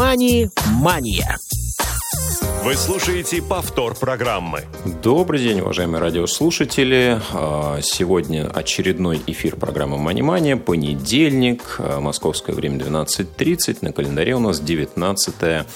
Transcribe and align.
«Мани-мания». 0.00 1.36
Вы 2.64 2.74
слушаете 2.74 3.42
повтор 3.42 3.94
программы. 3.94 4.62
Добрый 5.02 5.40
день, 5.40 5.60
уважаемые 5.60 6.00
радиослушатели. 6.00 7.20
А, 7.34 7.80
сегодня 7.82 8.50
очередной 8.50 9.20
эфир 9.26 9.56
программы 9.56 9.98
«Манимания». 9.98 10.56
Понедельник, 10.56 11.76
а, 11.76 12.00
московское 12.00 12.56
время 12.56 12.78
12.30. 12.78 13.82
На 13.82 13.92
календаре 13.92 14.34
у 14.34 14.38
нас 14.38 14.58
19 14.60 15.66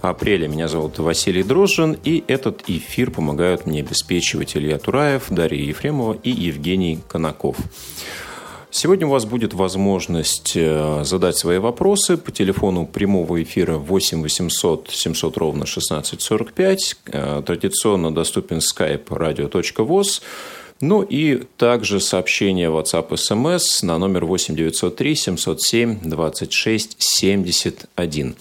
апреля. 0.00 0.48
Меня 0.48 0.66
зовут 0.66 0.98
Василий 0.98 1.44
Дрожжин. 1.44 1.96
И 2.02 2.24
этот 2.26 2.64
эфир 2.66 3.12
помогают 3.12 3.66
мне 3.66 3.82
обеспечивать 3.82 4.56
Илья 4.56 4.78
Тураев, 4.78 5.26
Дарья 5.28 5.62
Ефремова 5.62 6.16
и 6.24 6.30
Евгений 6.30 6.98
Конаков. 7.06 7.56
Сегодня 8.72 9.06
у 9.08 9.10
вас 9.10 9.24
будет 9.24 9.52
возможность 9.52 10.52
э, 10.54 11.02
задать 11.02 11.36
свои 11.36 11.58
вопросы 11.58 12.16
по 12.16 12.30
телефону 12.30 12.86
прямого 12.86 13.42
эфира 13.42 13.74
8 13.76 14.22
800 14.22 14.90
700 14.90 15.36
ровно 15.38 15.64
1645. 15.64 16.96
Э, 17.06 17.42
традиционно 17.44 18.14
доступен 18.14 18.58
skype 18.58 19.06
radio.voz. 19.08 20.22
Ну 20.80 21.02
и 21.02 21.42
также 21.58 22.00
сообщение 22.00 22.70
WhatsApp 22.70 23.10
SMS 23.10 23.84
на 23.84 23.98
номер 23.98 24.24
8903 24.24 25.14
707 25.14 25.98
26 26.04 26.96
71. 26.98 28.34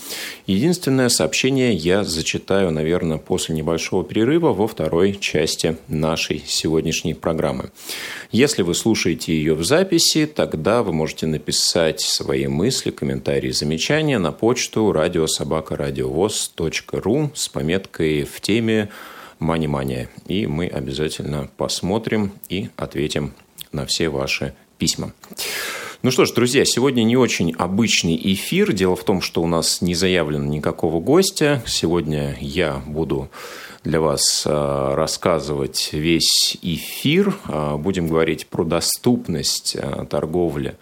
Единственное 0.47 1.09
сообщение 1.09 1.73
я 1.73 2.05
зачитаю, 2.05 2.71
наверное, 2.71 3.17
после 3.17 3.55
небольшого 3.55 4.05
перерыва 4.05 4.53
во 4.53 4.69
второй 4.69 5.17
части 5.19 5.75
нашей 5.89 6.41
сегодняшней 6.47 7.13
программы. 7.13 7.71
Если 8.31 8.61
вы 8.61 8.73
слушаете 8.73 9.33
ее 9.33 9.53
в 9.53 9.65
записи, 9.65 10.25
тогда 10.25 10.81
вы 10.81 10.93
можете 10.93 11.27
написать 11.27 11.99
свои 11.99 12.47
мысли, 12.47 12.91
комментарии, 12.91 13.51
замечания 13.51 14.17
на 14.17 14.31
почту 14.31 14.93
радиособакарадиовоз.ру 14.93 17.31
с 17.35 17.49
пометкой 17.49 18.23
в 18.23 18.39
теме 18.39 18.89
«Мани-мания». 19.39 20.09
И 20.27 20.45
мы 20.45 20.67
обязательно 20.67 21.49
посмотрим 21.57 22.33
и 22.49 22.69
ответим 22.75 23.33
на 23.71 23.85
все 23.85 24.09
ваши 24.09 24.53
письма. 24.77 25.13
Ну 26.01 26.11
что 26.11 26.25
ж, 26.25 26.31
друзья, 26.31 26.63
сегодня 26.63 27.03
не 27.03 27.17
очень 27.17 27.53
обычный 27.57 28.15
эфир. 28.33 28.71
Дело 28.71 28.95
в 28.95 29.03
том, 29.03 29.21
что 29.21 29.41
у 29.41 29.47
нас 29.47 29.81
не 29.81 29.95
заявлено 29.95 30.45
никакого 30.45 31.01
гостя. 31.01 31.61
Сегодня 31.67 32.37
я 32.39 32.81
буду 32.87 33.29
для 33.83 34.01
вас 34.01 34.43
а, 34.45 34.95
рассказывать 34.95 35.89
весь 35.93 36.57
эфир. 36.61 37.35
А, 37.45 37.77
будем 37.77 38.07
говорить 38.07 38.47
про 38.47 38.63
доступность 38.63 39.77
а, 39.79 40.05
торговли 40.05 40.75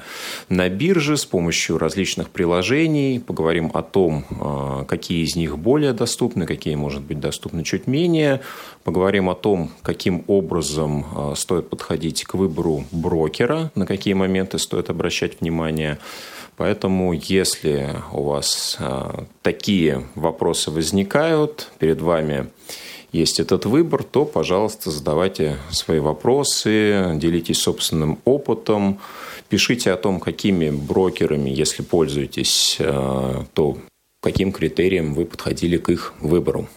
на 0.50 0.68
бирже 0.70 1.18
с 1.18 1.26
помощью 1.26 1.78
различных 1.78 2.30
приложений. 2.30 3.20
Поговорим 3.26 3.72
о 3.74 3.82
том, 3.82 4.86
какие 4.88 5.24
из 5.24 5.36
них 5.36 5.58
более 5.58 5.94
доступны, 5.94 6.46
какие, 6.46 6.76
может 6.76 7.04
быть, 7.04 7.20
доступны 7.20 7.64
чуть 7.64 7.88
менее. 7.88 8.42
Поговорим 8.88 9.30
о 9.30 9.36
том, 9.36 9.70
каким 9.82 10.24
образом 10.28 11.36
стоит 11.36 11.70
подходить 11.70 12.24
к 12.24 12.36
выбору 12.36 12.86
брокера, 12.94 13.70
на 13.76 13.86
какие 13.86 14.14
моменты 14.14 14.60
стоит 14.60 14.90
обращать 14.90 15.42
внимание. 15.42 15.98
Поэтому, 16.56 17.12
если 17.12 17.90
у 18.14 18.24
вас 18.24 18.78
такие 19.42 20.08
вопросы 20.16 20.72
возникают, 20.72 21.70
перед 21.80 22.00
вами 22.00 22.48
есть 23.12 23.42
этот 23.42 23.66
выбор, 23.66 24.04
то, 24.04 24.24
пожалуйста, 24.24 24.90
задавайте 24.90 25.58
свои 25.70 26.00
вопросы, 26.00 27.12
делитесь 27.16 27.60
собственным 27.60 28.20
опытом, 28.24 29.00
пишите 29.50 29.92
о 29.92 29.98
том, 29.98 30.22
какими 30.22 30.70
брокерами, 30.70 31.50
если 31.50 31.84
пользуетесь, 31.84 32.78
э, 32.80 33.44
то 33.54 33.78
каким 34.22 34.54
критериям 34.54 35.14
вы 35.14 35.26
подходили 35.26 35.76
к 35.76 35.90
их 35.90 36.14
выбору. 36.22 36.70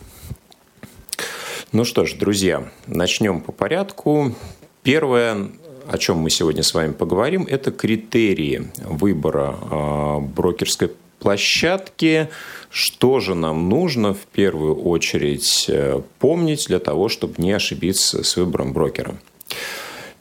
Ну 1.73 1.85
что 1.85 2.05
ж, 2.05 2.15
друзья, 2.15 2.69
начнем 2.89 3.41
по 3.41 3.53
порядку. 3.53 4.35
Первое, 4.83 5.51
о 5.89 5.99
чем 5.99 6.17
мы 6.17 6.29
сегодня 6.29 6.65
с 6.65 6.75
вами 6.75 6.93
поговорим, 6.93 7.47
это 7.49 7.71
критерии 7.71 8.73
выбора 8.79 9.55
э, 9.71 10.19
брокерской 10.19 10.91
площадки. 11.21 12.29
Что 12.71 13.21
же 13.21 13.37
нам 13.37 13.69
нужно 13.69 14.15
в 14.15 14.27
первую 14.33 14.83
очередь 14.83 15.67
э, 15.69 16.03
помнить 16.19 16.67
для 16.67 16.81
того, 16.81 17.09
чтобы 17.09 17.35
не 17.39 17.53
ошибиться 17.53 18.25
с 18.25 18.37
выбором 18.37 18.73
брокера? 18.73 19.15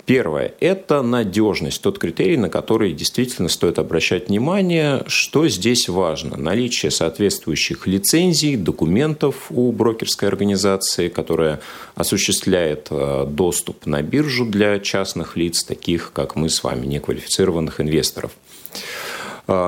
Первое– 0.09 0.55
это 0.59 1.03
надежность, 1.03 1.83
тот 1.83 1.99
критерий, 1.99 2.35
на 2.35 2.49
который 2.49 2.93
действительно 2.93 3.47
стоит 3.47 3.77
обращать 3.77 4.29
внимание. 4.29 5.03
Что 5.05 5.47
здесь 5.47 5.87
важно? 5.87 6.35
Наличие 6.35 6.89
соответствующих 6.89 7.85
лицензий, 7.85 8.55
документов 8.55 9.51
у 9.51 9.71
брокерской 9.71 10.27
организации, 10.27 11.09
которая 11.09 11.59
осуществляет 11.93 12.87
э, 12.89 13.27
доступ 13.29 13.85
на 13.85 14.01
биржу 14.01 14.47
для 14.47 14.79
частных 14.79 15.37
лиц, 15.37 15.63
таких 15.63 16.11
как 16.11 16.35
мы 16.35 16.49
с 16.49 16.63
вами, 16.63 16.87
неквалифицированных 16.87 17.79
инвесторов. 17.79 18.31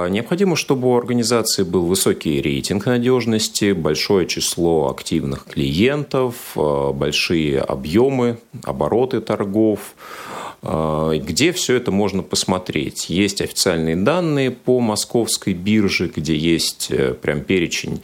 Необходимо, 0.09 0.55
чтобы 0.55 0.89
у 0.89 0.97
организации 0.97 1.63
был 1.63 1.85
высокий 1.85 2.41
рейтинг 2.41 2.85
надежности, 2.85 3.71
большое 3.71 4.27
число 4.27 4.89
активных 4.89 5.45
клиентов, 5.45 6.35
а, 6.55 6.91
большие 6.91 7.59
объемы, 7.59 8.37
обороты 8.63 9.21
торгов, 9.21 9.95
а, 10.61 11.17
где 11.17 11.51
все 11.51 11.75
это 11.75 11.91
можно 11.91 12.21
посмотреть. 12.21 13.09
Есть 13.09 13.41
официальные 13.41 13.95
данные 13.95 14.51
по 14.51 14.79
московской 14.79 15.53
бирже, 15.53 16.11
где 16.15 16.35
есть 16.35 16.87
э, 16.91 17.13
прям 17.13 17.41
перечень 17.41 18.01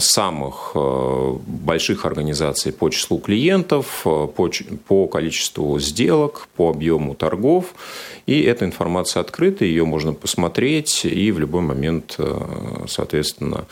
самых 0.00 0.72
э, 0.74 1.36
больших 1.46 2.04
организаций 2.04 2.72
по 2.72 2.90
числу 2.90 3.18
клиентов, 3.18 4.02
э, 4.04 4.26
по, 4.26 4.50
по 4.88 5.06
количеству 5.06 5.78
сделок, 5.78 6.48
по 6.56 6.70
объему 6.70 7.14
торгов. 7.14 7.74
И 8.26 8.42
эта 8.42 8.64
информация 8.64 9.20
открыта, 9.20 9.64
ее 9.64 9.84
можно 9.84 10.12
посмотреть, 10.14 11.04
и 11.04 11.30
в 11.30 11.38
любой 11.38 11.62
момент, 11.62 12.18
соответственно, 12.88 13.66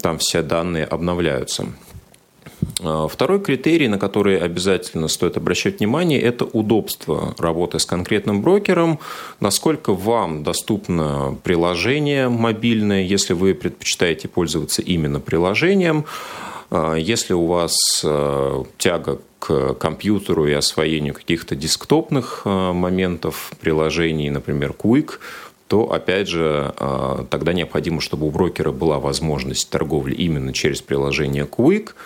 там 0.00 0.18
все 0.18 0.42
данные 0.42 0.84
обновляются. 0.84 1.66
А, 2.80 3.08
второй 3.08 3.40
критерий, 3.40 3.88
на 3.88 3.98
который 3.98 4.38
обязательно 4.38 5.08
стоит 5.08 5.36
обращать 5.36 5.78
внимание, 5.78 6.20
это 6.20 6.44
удобство 6.44 7.34
работы 7.38 7.78
с 7.78 7.86
конкретным 7.86 8.42
брокером, 8.42 9.00
насколько 9.40 9.92
вам 9.92 10.42
доступно 10.42 11.36
приложение 11.42 12.28
мобильное, 12.28 13.02
если 13.02 13.32
вы 13.34 13.54
предпочитаете 13.54 14.28
пользоваться 14.28 14.82
именно 14.82 15.20
приложением, 15.20 16.04
а, 16.70 16.94
если 16.94 17.34
у 17.34 17.46
вас 17.46 17.74
а, 18.04 18.64
тяга 18.78 19.20
к 19.38 19.74
компьютеру 19.74 20.46
и 20.46 20.52
освоению 20.52 21.14
каких-то 21.14 21.54
десктопных 21.54 22.42
моментов 22.44 23.52
приложений, 23.60 24.30
например, 24.30 24.74
Quick, 24.76 25.20
то, 25.68 25.92
опять 25.92 26.26
же, 26.26 26.74
тогда 27.30 27.52
необходимо, 27.52 28.00
чтобы 28.00 28.26
у 28.26 28.30
брокера 28.30 28.72
была 28.72 28.98
возможность 28.98 29.70
торговли 29.70 30.14
именно 30.14 30.52
через 30.52 30.82
приложение 30.82 31.44
Quick– 31.44 31.90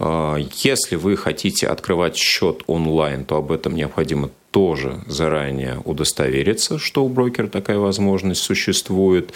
если 0.00 0.96
вы 0.96 1.16
хотите 1.16 1.66
открывать 1.66 2.16
счет 2.16 2.62
онлайн, 2.66 3.24
то 3.24 3.36
об 3.36 3.52
этом 3.52 3.74
необходимо 3.74 4.30
тоже 4.50 5.02
заранее 5.06 5.80
удостовериться, 5.84 6.78
что 6.78 7.04
у 7.04 7.08
брокера 7.08 7.48
такая 7.48 7.78
возможность 7.78 8.42
существует. 8.42 9.32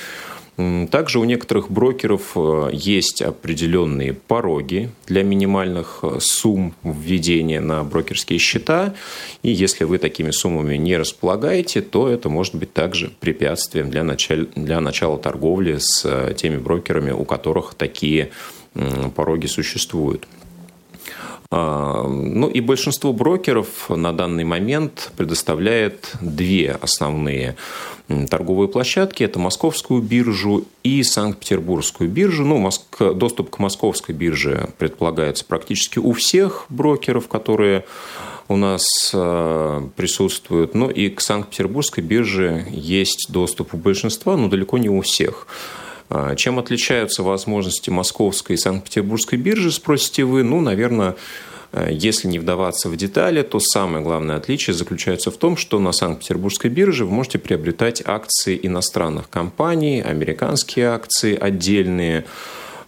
Также 0.56 1.18
у 1.18 1.24
некоторых 1.24 1.68
брокеров 1.68 2.32
э, 2.36 2.70
есть 2.72 3.22
определенные 3.22 4.12
пороги 4.12 4.88
для 5.06 5.24
минимальных 5.24 5.98
э, 6.02 6.18
сумм 6.20 6.76
введения 6.84 7.60
на 7.60 7.82
брокерские 7.82 8.38
счета. 8.38 8.94
И 9.42 9.50
если 9.50 9.82
вы 9.82 9.98
такими 9.98 10.30
суммами 10.30 10.76
не 10.76 10.96
располагаете, 10.96 11.80
то 11.80 12.08
это 12.08 12.28
может 12.28 12.54
быть 12.54 12.72
также 12.72 13.10
препятствием 13.18 13.90
для 13.90 14.04
начала, 14.04 14.46
для 14.54 14.80
начала 14.80 15.18
торговли 15.18 15.78
с 15.80 16.02
э, 16.04 16.34
теми 16.34 16.58
брокерами, 16.58 17.10
у 17.10 17.24
которых 17.24 17.74
такие 17.74 18.30
пороги 19.14 19.46
существуют. 19.46 20.26
А, 21.50 22.06
ну 22.06 22.48
и 22.48 22.60
большинство 22.60 23.12
брокеров 23.12 23.90
на 23.90 24.12
данный 24.12 24.44
момент 24.44 25.12
предоставляет 25.16 26.12
две 26.20 26.72
основные 26.80 27.56
торговые 28.28 28.68
площадки. 28.68 29.22
Это 29.22 29.38
Московскую 29.38 30.02
биржу 30.02 30.66
и 30.82 31.02
Санкт-Петербургскую 31.02 32.10
биржу. 32.10 32.44
Ну, 32.44 32.70
доступ 33.14 33.50
к 33.50 33.58
Московской 33.58 34.14
бирже 34.14 34.70
предполагается 34.78 35.44
практически 35.44 35.98
у 35.98 36.12
всех 36.12 36.66
брокеров, 36.68 37.28
которые 37.28 37.84
у 38.48 38.56
нас 38.56 38.84
а, 39.14 39.88
присутствуют. 39.96 40.74
Но 40.74 40.90
и 40.90 41.08
к 41.08 41.20
Санкт-Петербургской 41.20 42.04
бирже 42.04 42.66
есть 42.70 43.28
доступ 43.30 43.74
у 43.74 43.76
большинства, 43.78 44.36
но 44.36 44.48
далеко 44.48 44.78
не 44.78 44.90
у 44.90 45.00
всех. 45.00 45.46
А, 46.16 46.36
чем 46.36 46.60
отличаются 46.60 47.24
возможности 47.24 47.90
московской 47.90 48.54
и 48.54 48.56
Санкт-Петербургской 48.56 49.36
биржи, 49.36 49.72
спросите 49.72 50.22
вы? 50.22 50.44
Ну, 50.44 50.60
наверное, 50.60 51.16
Если 51.90 52.28
не 52.28 52.38
вдаваться 52.38 52.88
в 52.88 52.96
детали, 52.96 53.42
то 53.42 53.58
самое 53.58 54.04
главное 54.04 54.36
отличие 54.36 54.74
заключается 54.74 55.32
в 55.32 55.36
том, 55.36 55.56
что 55.56 55.80
на 55.80 55.90
Санкт-Петербургской 55.90 56.70
бирже 56.70 57.04
вы 57.04 57.10
можете 57.10 57.38
приобретать 57.40 58.00
акции 58.04 58.58
иностранных 58.62 59.28
компаний, 59.28 60.00
американские 60.00 60.86
акции 60.86 61.36
отдельные, 61.36 62.26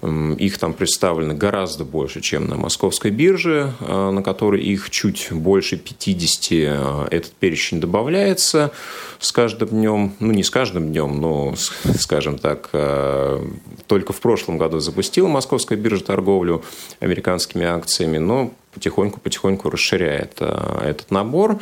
их 0.06 0.58
там 0.58 0.72
представлено 0.72 1.34
гораздо 1.34 1.84
больше, 1.84 2.20
чем 2.20 2.46
на 2.46 2.56
московской 2.56 3.10
бирже, 3.10 3.72
э, 3.80 4.10
на 4.10 4.22
которой 4.22 4.62
их 4.62 4.90
чуть 4.90 5.28
больше 5.30 5.76
50. 5.76 6.52
Э, 6.52 7.08
этот 7.10 7.32
перечень 7.32 7.80
добавляется 7.80 8.72
с 9.18 9.32
каждым 9.32 9.68
днем, 9.68 10.14
ну 10.20 10.32
не 10.32 10.42
с 10.42 10.50
каждым 10.50 10.88
днем, 10.92 11.20
но, 11.20 11.54
скажем 11.98 12.38
так, 12.38 12.70
э, 12.72 13.44
только 13.86 14.12
в 14.12 14.20
прошлом 14.20 14.58
году 14.58 14.80
запустила 14.80 15.28
московская 15.28 15.76
биржа 15.76 16.04
торговлю 16.04 16.62
американскими 17.00 17.64
акциями, 17.64 18.18
но 18.18 18.52
потихоньку-потихоньку 18.76 19.70
расширяет 19.70 20.34
э, 20.40 20.80
этот 20.84 21.10
набор. 21.10 21.58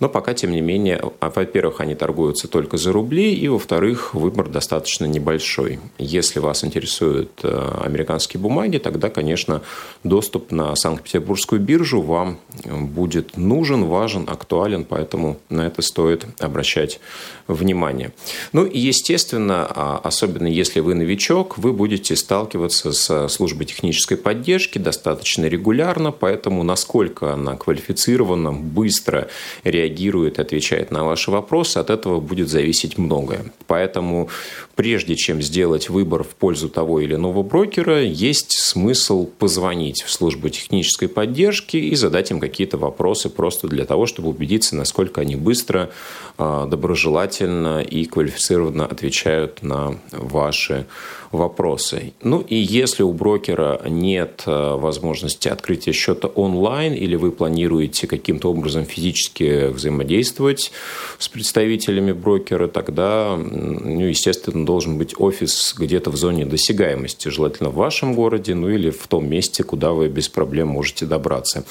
Но 0.00 0.08
пока, 0.08 0.34
тем 0.34 0.50
не 0.50 0.60
менее, 0.60 1.00
а, 1.20 1.30
во-первых, 1.30 1.80
они 1.80 1.94
торгуются 1.94 2.48
только 2.48 2.76
за 2.76 2.92
рубли, 2.92 3.32
и, 3.34 3.46
во-вторых, 3.48 4.14
выбор 4.14 4.48
достаточно 4.48 5.06
небольшой. 5.06 5.78
Если 5.98 6.40
вас 6.40 6.64
интересуют 6.64 7.30
э, 7.44 7.80
американские 7.84 8.40
бумаги, 8.40 8.78
тогда, 8.78 9.08
конечно, 9.08 9.62
доступ 10.02 10.50
на 10.50 10.74
Санкт-Петербургскую 10.74 11.60
биржу 11.60 12.02
вам 12.02 12.38
будет 12.64 13.36
нужен, 13.36 13.84
важен, 13.84 14.26
актуален, 14.28 14.84
поэтому 14.84 15.38
на 15.48 15.66
это 15.66 15.82
стоит 15.82 16.26
обращать 16.40 17.00
внимание. 17.46 18.12
Ну 18.52 18.64
и, 18.64 18.78
естественно, 18.78 19.66
а, 19.68 20.00
особенно 20.02 20.48
если 20.48 20.80
вы 20.80 20.94
новичок, 20.94 21.58
вы 21.58 21.72
будете 21.72 22.16
сталкиваться 22.16 22.92
с 22.92 23.28
службой 23.28 23.66
технической 23.66 24.16
поддержки 24.16 24.78
достаточно 24.78 25.46
регулярно, 25.46 26.10
поэтому 26.10 26.55
тому, 26.56 26.62
насколько 26.64 27.34
она 27.34 27.54
квалифицированно, 27.54 28.52
быстро 28.52 29.28
реагирует, 29.64 30.38
отвечает 30.38 30.90
на 30.90 31.04
ваши 31.04 31.30
вопросы, 31.30 31.78
от 31.78 31.90
этого 31.90 32.20
будет 32.20 32.48
зависеть 32.48 32.96
многое. 32.96 33.44
Поэтому 33.66 34.30
прежде 34.74 35.16
чем 35.16 35.42
сделать 35.42 35.90
выбор 35.90 36.22
в 36.22 36.28
пользу 36.28 36.68
того 36.68 37.00
или 37.00 37.14
иного 37.14 37.42
брокера, 37.42 38.02
есть 38.02 38.52
смысл 38.52 39.26
позвонить 39.26 40.02
в 40.02 40.10
службу 40.10 40.48
технической 40.48 41.08
поддержки 41.08 41.76
и 41.76 41.94
задать 41.94 42.30
им 42.30 42.40
какие-то 42.40 42.78
вопросы 42.78 43.28
просто 43.28 43.68
для 43.68 43.84
того, 43.84 44.06
чтобы 44.06 44.28
убедиться, 44.28 44.76
насколько 44.76 45.20
они 45.20 45.36
быстро, 45.36 45.90
а, 46.38 46.66
доброжелательно 46.66 47.82
и 47.82 48.04
квалифицированно 48.04 48.86
отвечают 48.86 49.62
на 49.62 49.98
ваши 50.12 50.86
вопросы. 51.32 52.12
Ну 52.22 52.40
и 52.40 52.56
если 52.56 53.02
у 53.02 53.12
брокера 53.12 53.80
нет 53.88 54.42
а, 54.46 54.76
возможности 54.76 55.48
открытия 55.48 55.92
счета 55.92 56.28
онлайн 56.46 56.94
или 56.94 57.16
вы 57.16 57.30
планируете 57.30 58.06
каким-то 58.06 58.50
образом 58.50 58.84
физически 58.84 59.68
взаимодействовать 59.68 60.72
с 61.18 61.28
представителями 61.28 62.12
брокера, 62.12 62.68
тогда, 62.68 63.36
ну, 63.36 64.04
естественно, 64.04 64.64
должен 64.64 64.98
быть 64.98 65.14
офис 65.18 65.74
где-то 65.78 66.10
в 66.10 66.16
зоне 66.16 66.46
досягаемости, 66.46 67.28
желательно 67.28 67.70
в 67.70 67.74
вашем 67.74 68.14
городе, 68.14 68.54
ну 68.54 68.68
или 68.68 68.90
в 68.90 69.06
том 69.06 69.28
месте, 69.28 69.62
куда 69.62 69.92
вы 69.92 70.08
без 70.08 70.28
проблем 70.28 70.68
можете 70.68 71.06
добраться. 71.06 71.64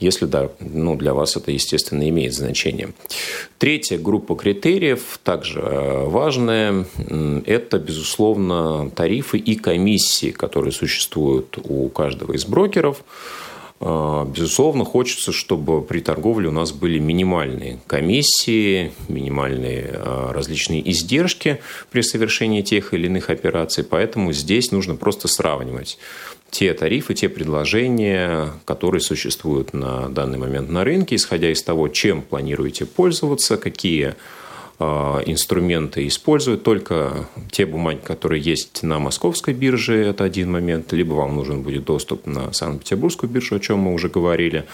Если 0.00 0.26
да, 0.26 0.50
ну, 0.60 0.96
для 0.96 1.14
вас 1.14 1.36
это, 1.36 1.50
естественно, 1.50 2.08
имеет 2.08 2.34
значение. 2.34 2.90
Третья 3.58 3.98
группа 3.98 4.34
критериев, 4.34 5.18
также 5.22 5.60
э, 5.60 6.06
важная, 6.06 6.86
это, 7.46 7.78
безусловно, 7.78 8.90
тарифы 8.90 9.38
и 9.38 9.54
комиссии, 9.56 10.30
которые 10.30 10.72
существуют 10.72 11.58
у 11.62 11.88
каждого 11.88 12.32
из 12.32 12.44
брокеров. 12.44 13.04
А, 13.82 14.26
безусловно, 14.26 14.84
хочется, 14.84 15.32
чтобы 15.32 15.80
при 15.82 16.00
торговле 16.00 16.48
у 16.48 16.52
нас 16.52 16.72
были 16.72 16.98
минимальные 16.98 17.78
комиссии, 17.86 18.92
минимальные 19.08 19.90
а, 19.94 20.32
различные 20.34 20.88
издержки 20.90 21.60
при 21.90 22.02
совершении 22.02 22.60
тех 22.60 22.92
или 22.92 23.06
иных 23.06 23.30
операций. 23.30 23.82
Поэтому 23.82 24.32
здесь 24.32 24.70
нужно 24.70 24.96
просто 24.96 25.28
сравнивать 25.28 25.98
те 26.50 26.74
тарифы, 26.74 27.14
те 27.14 27.28
предложения, 27.28 28.52
которые 28.66 29.00
существуют 29.00 29.72
на 29.72 30.08
данный 30.08 30.36
момент 30.36 30.68
на 30.68 30.84
рынке, 30.84 31.16
исходя 31.16 31.50
из 31.50 31.62
того, 31.62 31.88
чем 31.88 32.20
планируете 32.20 32.84
пользоваться, 32.84 33.56
какие 33.56 34.14
инструменты 34.80 36.06
используют, 36.06 36.62
только 36.62 37.28
те 37.50 37.66
бумаги, 37.66 38.00
которые 38.02 38.42
есть 38.42 38.82
на 38.82 38.98
московской 38.98 39.52
бирже, 39.52 39.96
это 39.96 40.24
один 40.24 40.50
момент, 40.50 40.92
либо 40.92 41.12
вам 41.12 41.36
нужен 41.36 41.62
будет 41.62 41.84
доступ 41.84 42.26
на 42.26 42.52
Санкт-Петербургскую 42.52 43.28
биржу, 43.30 43.56
о 43.56 43.60
чем 43.60 43.80
мы 43.80 43.92
уже 43.92 44.08
говорили. 44.08 44.64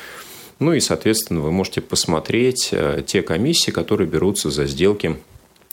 Ну 0.59 0.73
и, 0.73 0.81
соответственно, 0.81 1.41
вы 1.41 1.51
можете 1.51 1.81
посмотреть 1.81 2.69
э, 2.73 3.03
те 3.07 3.23
комиссии, 3.23 3.71
которые 3.71 4.09
берутся 4.09 4.51
за 4.51 4.67
сделки 4.67 5.17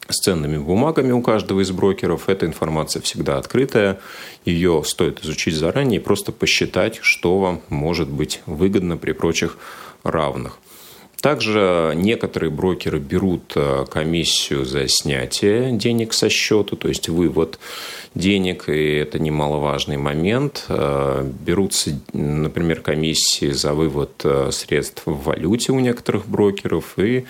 с 0.09 0.19
ценными 0.19 0.57
бумагами 0.57 1.11
у 1.11 1.21
каждого 1.21 1.61
из 1.61 1.71
брокеров. 1.71 2.27
Эта 2.27 2.45
информация 2.45 3.01
всегда 3.01 3.37
открытая. 3.37 3.99
Ее 4.43 4.83
стоит 4.85 5.23
изучить 5.23 5.55
заранее 5.55 6.01
и 6.01 6.03
просто 6.03 6.31
посчитать, 6.31 6.99
что 7.01 7.39
вам 7.39 7.61
может 7.69 8.09
быть 8.09 8.41
выгодно 8.45 8.97
при 8.97 9.13
прочих 9.13 9.57
равных. 10.03 10.57
Также 11.23 11.93
некоторые 11.95 12.51
брокеры 12.51 12.99
берут 12.99 13.53
э, 13.55 13.85
комиссию 13.89 14.65
за 14.65 14.89
снятие 14.89 15.71
денег 15.71 16.11
со 16.11 16.27
счета, 16.27 16.75
то 16.75 16.89
есть 16.89 17.07
вывод 17.07 17.59
денег, 18.13 18.67
и 18.67 18.95
это 18.95 19.19
немаловажный 19.19 19.95
момент. 19.95 20.65
Э, 20.67 21.23
берутся, 21.23 21.97
например, 22.11 22.81
комиссии 22.81 23.51
за 23.51 23.73
вывод 23.73 24.11
э, 24.25 24.49
средств 24.51 25.03
в 25.05 25.23
валюте 25.23 25.71
у 25.71 25.79
некоторых 25.79 26.27
брокеров, 26.27 26.99
и 26.99 27.23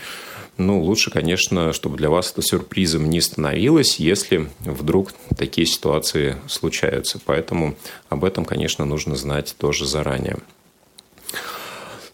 ну, 0.57 0.81
лучше, 0.81 1.11
конечно, 1.11 1.71
чтобы 1.71 1.97
для 1.97 2.09
вас 2.09 2.31
это 2.31 2.41
сюрпризом 2.41 3.07
не 3.11 3.21
становилось, 3.21 3.99
если 3.99 4.49
вдруг 4.61 5.11
такие 5.37 5.67
ситуации 5.67 6.37
случаются. 6.47 7.19
Поэтому 7.23 7.75
об 8.09 8.25
этом, 8.25 8.43
конечно, 8.43 8.85
нужно 8.85 9.15
знать 9.15 9.53
тоже 9.59 9.85
заранее. 9.85 10.37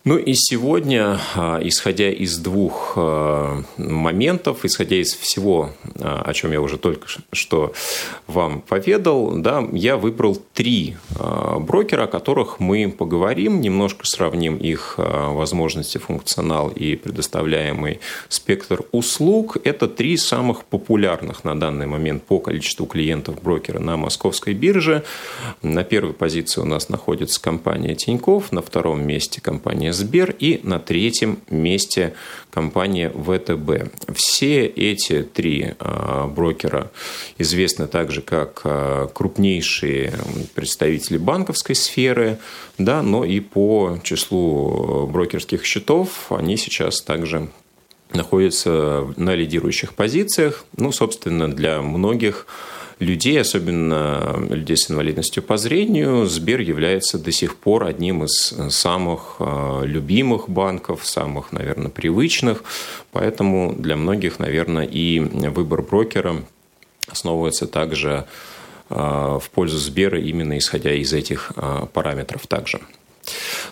Ну 0.06 0.18
и 0.18 0.34
сегодня, 0.34 1.20
а, 1.36 1.60
исходя 1.62 2.10
из 2.10 2.38
двух 2.38 2.94
а, 2.96 3.62
моментов, 3.78 4.64
исходя 4.64 4.96
из 4.96 5.14
всего, 5.14 5.72
а, 6.00 6.22
о 6.22 6.34
чем 6.34 6.54
я 6.54 6.62
уже 6.62 6.78
только 6.78 7.06
что 7.34 7.74
вам 8.26 8.62
поведал, 8.62 9.34
да, 9.36 9.68
я 9.74 9.98
выбрал 9.98 10.42
три 10.54 10.96
брокера, 11.60 12.04
о 12.04 12.08
которых 12.08 12.62
мы 12.62 12.90
поговорим, 12.90 13.60
немножко 13.60 14.06
сравним 14.06 14.56
их 14.56 14.96
возможности, 14.98 15.98
функционал 15.98 16.70
и 16.70 16.96
предоставляемый 16.96 18.00
спектр 18.30 18.84
услуг. 18.92 19.58
Это 19.64 19.88
три 19.88 20.16
самых 20.16 20.64
популярных 20.64 21.44
на 21.44 21.60
данный 21.60 21.88
момент 21.88 22.24
по 22.24 22.40
количеству 22.40 22.86
клиентов 22.86 23.42
брокера 23.42 23.80
на 23.80 23.98
московской 23.98 24.54
бирже. 24.54 25.04
На 25.62 25.84
первой 25.84 26.14
позиции 26.14 26.62
у 26.62 26.66
нас 26.66 26.90
находится 26.90 27.42
компания 27.42 27.96
Тиньков, 27.96 28.52
на 28.52 28.62
втором 28.62 29.06
месте 29.06 29.42
компания 29.42 29.89
компания 29.90 29.94
Сбер 29.94 30.36
и 30.40 30.60
на 30.64 30.80
третьем 30.80 31.40
месте 31.50 32.14
компания 32.52 33.10
ВТБ. 33.10 33.92
Все 34.16 34.66
эти 34.66 35.24
три 35.24 35.74
а, 35.80 36.28
брокера 36.28 36.92
известны 37.38 37.88
также 37.88 38.22
как 38.22 38.62
а, 38.64 39.08
крупнейшие 39.08 40.14
представители 40.56 41.18
банковской 41.18 41.76
сферы, 41.76 42.38
да, 42.78 43.02
но 43.02 43.26
и 43.26 43.40
по 43.40 44.00
числу 44.04 45.08
брокерских 45.08 45.66
счетов 45.66 46.32
они 46.32 46.58
сейчас 46.58 47.02
также 47.02 47.50
находятся 48.14 49.08
на 49.18 49.36
лидирующих 49.36 49.94
позициях. 49.94 50.66
Ну, 50.78 50.92
собственно, 50.92 51.52
для 51.52 51.82
многих 51.82 52.48
людей, 53.00 53.40
особенно 53.40 54.46
людей 54.50 54.78
с 54.78 54.92
инвалидностью 54.92 55.42
по 55.42 55.58
зрению, 55.58 56.26
Сбер 56.26 56.60
является 56.60 57.18
до 57.18 57.32
сих 57.32 57.56
пор 57.56 57.86
одним 57.86 58.26
из 58.26 58.54
самых 58.70 59.38
э, 59.40 59.82
любимых 59.86 60.50
банков, 60.50 61.06
самых, 61.06 61.52
наверное, 61.52 61.90
привычных. 61.90 62.64
Поэтому 63.12 63.74
для 63.74 63.96
многих, 63.96 64.40
наверное, 64.40 64.86
и 64.86 65.20
выбор 65.20 65.82
брокера 65.82 66.44
основывается 67.08 67.68
также 67.68 68.26
э, 68.90 68.96
в 68.96 69.50
пользу 69.54 69.78
Сбера 69.78 70.20
именно 70.20 70.58
исходя 70.58 70.94
из 70.94 71.14
этих 71.14 71.54
э, 71.56 71.86
параметров 71.94 72.48
также. 72.48 72.80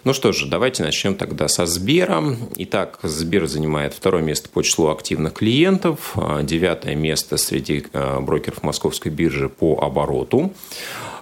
Ну 0.04 0.14
что 0.14 0.32
же, 0.32 0.46
давайте 0.46 0.84
начнем 0.84 1.16
тогда 1.16 1.48
со 1.48 1.66
Сбера. 1.66 2.24
Итак, 2.58 3.00
Сбер 3.04 3.48
занимает 3.48 3.94
второе 3.94 4.22
место 4.22 4.50
по 4.50 4.64
числу 4.64 4.88
активных 4.88 5.34
клиентов, 5.34 6.14
а, 6.16 6.44
девятое 6.44 6.96
место 6.96 7.38
среди 7.38 7.86
а, 7.94 8.22
брокеров 8.22 8.64
московской 8.64 9.12
биржи 9.12 9.50
по 9.50 9.80
обороту. 9.82 10.54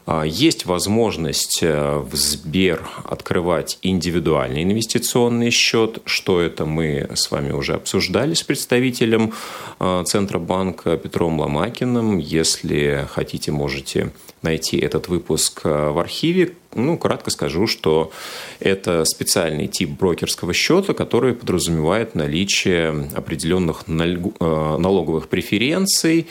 А, 0.06 0.24
есть 0.24 0.66
возможность 0.66 1.60
э, 1.64 1.98
в 1.98 2.16
Сбер 2.16 2.88
открывать 3.06 3.80
индивидуальный 3.82 4.64
инвестиционный 4.64 5.50
счет. 5.50 6.00
Что 6.06 6.42
это 6.42 6.66
мы 6.66 7.10
с 7.16 7.32
вами 7.32 7.52
уже 7.52 7.74
обсуждали 7.74 8.36
с 8.36 8.44
представителем 8.44 9.34
Центробанка 9.80 10.98
Петром 10.98 11.40
Ломакиным. 11.40 12.20
Если 12.20 13.08
хотите, 13.12 13.52
можете 13.52 14.12
найти 14.46 14.78
этот 14.78 15.10
выпуск 15.10 15.66
в 15.66 16.00
архиве. 16.00 16.54
Ну, 16.74 16.98
кратко 16.98 17.30
скажу, 17.30 17.68
что 17.68 18.12
это 18.60 19.04
специальный 19.06 19.68
тип 19.68 19.90
брокерского 19.90 20.54
счета, 20.54 20.94
который 20.94 21.34
подразумевает 21.34 22.16
наличие 22.16 23.10
определенных 23.14 23.88
налоговых 23.88 25.28
преференций, 25.28 26.28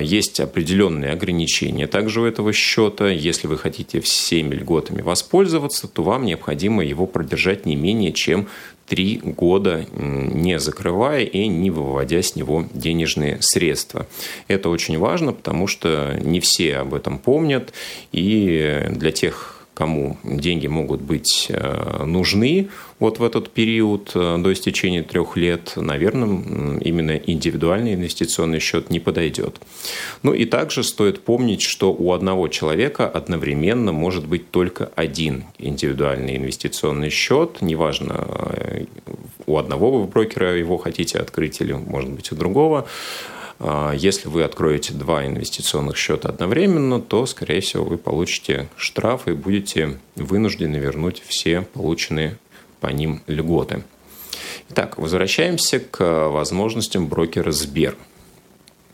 есть 0.00 0.40
определенные 0.40 1.12
ограничения 1.12 1.86
также 1.86 2.22
у 2.22 2.24
этого 2.24 2.54
счета. 2.54 3.08
Если 3.08 3.46
вы 3.46 3.58
хотите 3.58 4.00
всеми 4.00 4.54
льготами 4.54 5.02
воспользоваться, 5.02 5.88
то 5.88 6.02
вам 6.02 6.24
необходимо 6.24 6.82
его 6.82 7.06
продержать 7.06 7.66
не 7.66 7.76
менее 7.76 8.12
чем 8.12 8.48
три 8.86 9.20
года, 9.22 9.86
не 9.92 10.58
закрывая 10.58 11.24
и 11.24 11.46
не 11.46 11.70
выводя 11.70 12.22
с 12.22 12.36
него 12.36 12.66
денежные 12.72 13.38
средства. 13.40 14.06
Это 14.48 14.68
очень 14.68 14.98
важно, 14.98 15.32
потому 15.32 15.66
что 15.66 16.18
не 16.20 16.40
все 16.40 16.76
об 16.76 16.94
этом 16.94 17.18
помнят, 17.18 17.72
и 18.12 18.86
для 18.90 19.10
тех 19.12 19.53
кому 19.74 20.16
деньги 20.22 20.68
могут 20.68 21.02
быть 21.02 21.48
э, 21.50 22.04
нужны 22.04 22.68
вот 23.00 23.18
в 23.18 23.24
этот 23.24 23.50
период 23.50 24.12
э, 24.14 24.38
до 24.38 24.52
истечения 24.52 25.02
трех 25.02 25.36
лет, 25.36 25.72
наверное, 25.76 26.78
именно 26.80 27.16
индивидуальный 27.16 27.94
инвестиционный 27.94 28.60
счет 28.60 28.90
не 28.90 29.00
подойдет. 29.00 29.60
Ну 30.22 30.32
и 30.32 30.44
также 30.44 30.84
стоит 30.84 31.20
помнить, 31.22 31.62
что 31.62 31.92
у 31.92 32.12
одного 32.12 32.48
человека 32.48 33.08
одновременно 33.08 33.92
может 33.92 34.26
быть 34.26 34.50
только 34.50 34.90
один 34.94 35.44
индивидуальный 35.58 36.36
инвестиционный 36.36 37.10
счет, 37.10 37.58
неважно, 37.60 38.26
э, 38.56 38.84
у 39.46 39.58
одного 39.58 39.90
вы 39.90 40.06
брокера 40.06 40.56
его 40.56 40.78
хотите 40.78 41.18
открыть 41.18 41.60
или, 41.60 41.72
может 41.72 42.10
быть, 42.10 42.32
у 42.32 42.36
другого. 42.36 42.86
А, 43.58 43.92
если 43.92 44.28
вы 44.28 44.42
откроете 44.42 44.92
два 44.94 45.26
инвестиционных 45.26 45.96
счета 45.96 46.28
одновременно, 46.28 47.00
то, 47.00 47.26
скорее 47.26 47.60
всего, 47.60 47.84
вы 47.84 47.98
получите 47.98 48.68
штраф 48.76 49.28
и 49.28 49.32
будете 49.32 49.98
вынуждены 50.16 50.76
вернуть 50.76 51.22
все 51.26 51.62
полученные 51.62 52.38
по 52.80 52.88
ним 52.88 53.22
льготы. 53.26 53.82
Итак, 54.70 54.98
возвращаемся 54.98 55.78
к 55.80 56.28
возможностям 56.28 57.06
брокера 57.06 57.52
Сбер. 57.52 57.96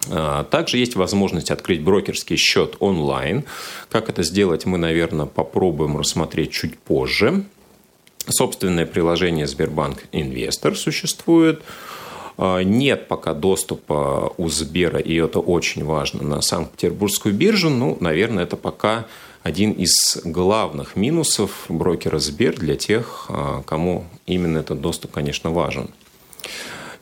А, 0.09 0.45
также 0.45 0.79
есть 0.79 0.97
возможность 0.97 1.50
открыть 1.50 1.83
брокерский 1.83 2.37
счет 2.37 2.76
онлайн. 2.81 3.45
Как 3.88 4.09
это 4.09 4.23
сделать, 4.23 4.67
мы, 4.67 4.79
наверное, 4.79 5.26
попробуем 5.26 5.97
рассмотреть 5.97 6.52
чуть 6.52 6.79
позже. 6.79 7.45
Собственное 8.29 8.87
приложение 8.87 9.47
Сбербанк 9.47 10.05
Инвестор 10.12 10.76
существует. 10.76 11.62
А, 12.42 12.61
нет 12.62 13.06
пока 13.06 13.35
доступа 13.35 14.32
у 14.38 14.49
Сбера, 14.49 14.99
и 14.99 15.14
это 15.14 15.40
очень 15.40 15.85
важно, 15.85 16.23
на 16.23 16.40
Санкт-Петербургскую 16.40 17.35
биржу. 17.35 17.68
Ну, 17.68 17.99
наверное, 18.00 18.44
это 18.44 18.56
пока 18.56 19.06
один 19.42 19.73
из 19.73 20.16
главных 20.25 20.97
минусов 20.97 21.66
брокера 21.68 22.18
Сбер 22.18 22.56
для 22.56 22.76
тех, 22.76 23.26
а, 23.28 23.62
кому 23.66 24.06
именно 24.25 24.56
этот 24.56 24.80
доступ, 24.80 25.11
конечно, 25.11 25.50
важен. 25.50 25.90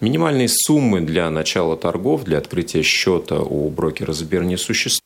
Минимальные 0.00 0.48
суммы 0.48 1.02
для 1.02 1.30
начала 1.30 1.76
торгов, 1.76 2.24
для 2.24 2.38
открытия 2.38 2.82
счета 2.82 3.38
у 3.40 3.70
брокера 3.70 4.12
Сбер 4.12 4.42
не 4.42 4.56
существует. 4.56 5.04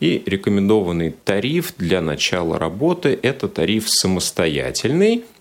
И 0.00 0.22
рекомендованный 0.24 1.10
тариф 1.10 1.74
для 1.76 2.00
начала 2.00 2.58
работы– 2.58 3.18
это 3.22 3.46
тариф 3.48 3.84
самостоятельный– 3.90 5.26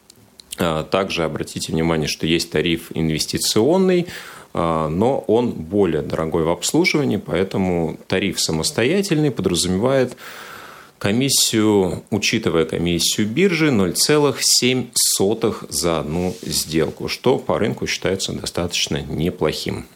также 0.57 1.23
обратите 1.23 1.71
внимание, 1.71 2.07
что 2.07 2.25
есть 2.25 2.51
тариф 2.51 2.91
инвестиционный, 2.93 4.07
а, 4.57 4.87
но 4.87 5.19
он 5.27 5.51
более 5.51 6.01
дорогой 6.01 6.43
в 6.43 6.49
обслуживании, 6.49 7.17
поэтому 7.17 7.99
тариф 8.07 8.39
самостоятельный 8.39 9.29
подразумевает 9.29 10.15
комиссию, 10.97 12.05
учитывая 12.09 12.63
комиссию 12.63 13.27
биржи, 13.27 13.67
0,7 13.67 15.55
за 15.67 15.99
одну 15.99 16.33
сделку, 16.41 17.09
что 17.09 17.37
по 17.37 17.59
рынку 17.59 17.85
считается 17.85 18.31
достаточно 18.31 19.01
неплохим. 19.01 19.87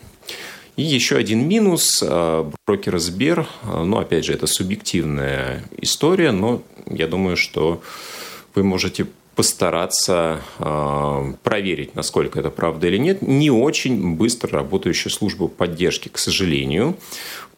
И 0.75 0.81
еще 0.81 1.15
один 1.15 1.47
минус 1.47 2.03
а, 2.05 2.51
брокера 2.67 2.99
Сбер, 2.99 3.47
ну, 3.63 3.97
опять 3.97 4.25
же, 4.25 4.33
это 4.33 4.45
субъективная 4.45 5.63
история, 5.79 6.33
но 6.33 6.61
я 6.85 7.07
думаю, 7.07 7.37
что 7.37 7.81
вы 8.55 8.63
можете 8.65 9.07
постараться 9.39 10.41
э, 10.57 11.33
проверить, 11.43 11.95
насколько 11.95 12.41
это 12.41 12.49
правда 12.49 12.87
или 12.87 12.97
нет. 12.97 13.21
Не 13.21 13.49
очень 13.49 14.17
быстро 14.17 14.49
работающая 14.49 15.09
служба 15.09 15.47
поддержки, 15.47 16.09
к 16.09 16.17
сожалению 16.17 16.97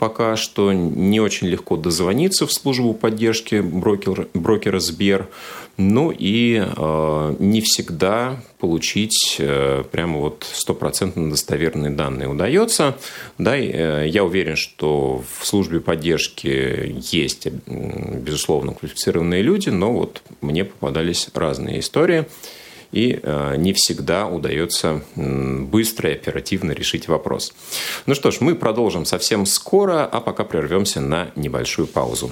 пока 0.02 0.36
что 0.36 0.74
не 0.74 1.20
очень 1.20 1.46
легко 1.46 1.78
дозвониться 1.78 2.48
в 2.48 2.52
службу 2.52 2.96
поддержки 2.96 3.62
брокер, 3.62 4.28
брокера 4.34 4.80
Сбер. 4.80 5.28
Ну 5.78 6.12
и 6.12 6.63
э, 6.63 7.36
не 7.40 7.62
всегда 7.62 8.40
получить 8.60 9.38
э, 9.40 9.84
прямо 9.92 10.20
вот 10.20 10.46
стопроцентно 10.51 11.30
достоверные 11.30 11.92
данные 11.92 12.28
удается. 12.28 12.98
Да, 13.38 13.58
э, 13.58 14.08
я 14.08 14.24
уверен, 14.24 14.56
что 14.56 15.24
в 15.40 15.46
службе 15.46 15.80
поддержки 15.80 16.96
есть, 17.12 17.48
безусловно, 17.68 18.74
квалифицированные 18.74 19.42
люди, 19.42 19.70
но 19.70 19.94
вот 19.94 20.22
мне 20.42 20.66
попадались 20.66 21.30
разные 21.34 21.80
истории 21.80 22.25
и 22.92 23.20
э, 23.22 23.56
не 23.58 23.74
всегда 23.74 24.28
удается 24.28 25.01
быстро 25.16 26.10
и 26.10 26.13
оперативно 26.13 26.72
решить 26.72 27.08
вопрос. 27.08 27.54
Ну 28.06 28.16
что 28.16 28.32
ж, 28.32 28.42
мы 28.42 28.56
продолжим 28.56 29.06
совсем 29.06 29.46
скоро, 29.46 30.06
а 30.06 30.22
пока 30.22 30.44
прервемся 30.44 31.00
на 31.01 31.32
небольшую 31.36 31.88
паузу. 31.88 32.32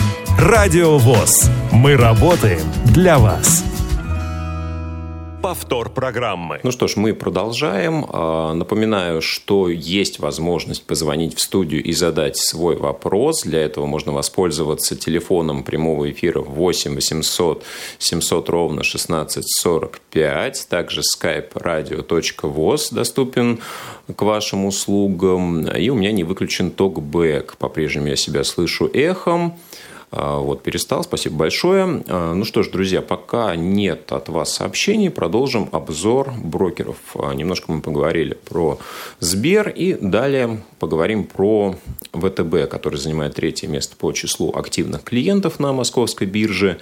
Радио 0.41 0.97
ВОЗ. 0.97 1.51
Мы 1.71 1.95
работаем 1.95 2.63
для 2.95 3.19
вас. 3.19 3.63
Повтор 5.43 5.91
программы. 5.91 6.59
Ну 6.63 6.71
что 6.71 6.87
ж, 6.87 6.95
мы 6.95 7.13
продолжаем. 7.13 8.07
А, 8.09 8.55
напоминаю, 8.55 9.21
что 9.21 9.69
есть 9.69 10.17
возможность 10.17 10.83
позвонить 10.83 11.37
в 11.37 11.41
студию 11.41 11.83
и 11.83 11.93
задать 11.93 12.37
свой 12.37 12.75
вопрос. 12.75 13.43
Для 13.43 13.59
этого 13.59 13.85
можно 13.85 14.13
воспользоваться 14.13 14.95
телефоном 14.95 15.63
прямого 15.63 16.09
эфира 16.09 16.39
8 16.39 16.95
800 16.95 17.63
700 17.99 18.49
ровно 18.49 18.81
1645. 18.81 20.67
Также 20.69 21.01
skype 21.01 21.53
radio.voz 21.53 22.91
доступен 22.91 23.59
к 24.15 24.19
вашим 24.23 24.65
услугам. 24.65 25.67
И 25.67 25.89
у 25.91 25.95
меня 25.95 26.11
не 26.11 26.23
выключен 26.23 26.71
токбэк. 26.71 27.57
По-прежнему 27.57 28.07
я 28.07 28.15
себя 28.15 28.43
слышу 28.43 28.89
эхом. 28.91 29.59
А, 30.11 30.39
вот, 30.39 30.61
перестал. 30.61 31.03
Спасибо 31.03 31.37
большое. 31.37 32.03
А, 32.07 32.33
ну 32.33 32.43
что 32.43 32.63
ж, 32.63 32.69
друзья, 32.69 33.01
пока 33.01 33.55
нет 33.55 34.11
от 34.11 34.27
вас 34.27 34.53
сообщений, 34.53 35.09
продолжим 35.09 35.69
обзор 35.71 36.33
брокеров. 36.37 36.97
А, 37.15 37.33
немножко 37.33 37.71
мы 37.71 37.81
поговорили 37.81 38.33
про 38.33 38.77
Сбер 39.19 39.69
и 39.69 39.93
далее 39.93 40.63
поговорим 40.79 41.23
про 41.23 41.75
ВТБ, 42.11 42.69
который 42.69 42.97
занимает 42.97 43.35
третье 43.35 43.67
место 43.67 43.95
по 43.95 44.11
числу 44.11 44.51
активных 44.53 45.03
клиентов 45.03 45.59
на 45.59 45.71
московской 45.71 46.27
бирже 46.27 46.79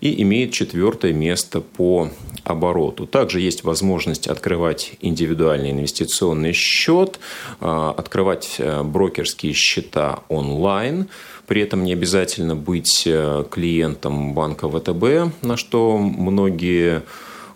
и 0.00 0.22
имеет 0.22 0.52
четвертое 0.52 1.12
место 1.12 1.60
по 1.60 2.08
обороту. 2.44 3.06
Также 3.06 3.40
есть 3.40 3.64
возможность 3.64 4.28
открывать 4.28 4.92
индивидуальный 5.02 5.72
инвестиционный 5.72 6.54
счет, 6.54 7.20
открывать 7.60 8.54
э, 8.56 8.82
брокерские 8.82 9.52
счета 9.52 10.20
онлайн– 10.30 11.08
при 11.50 11.62
этом 11.62 11.82
не 11.82 11.94
обязательно 11.94 12.54
быть 12.54 13.02
э, 13.06 13.44
клиентом 13.50 14.34
банка 14.34 14.68
ВТБ, 14.68 15.42
на 15.42 15.56
что 15.56 15.98
многие 15.98 17.02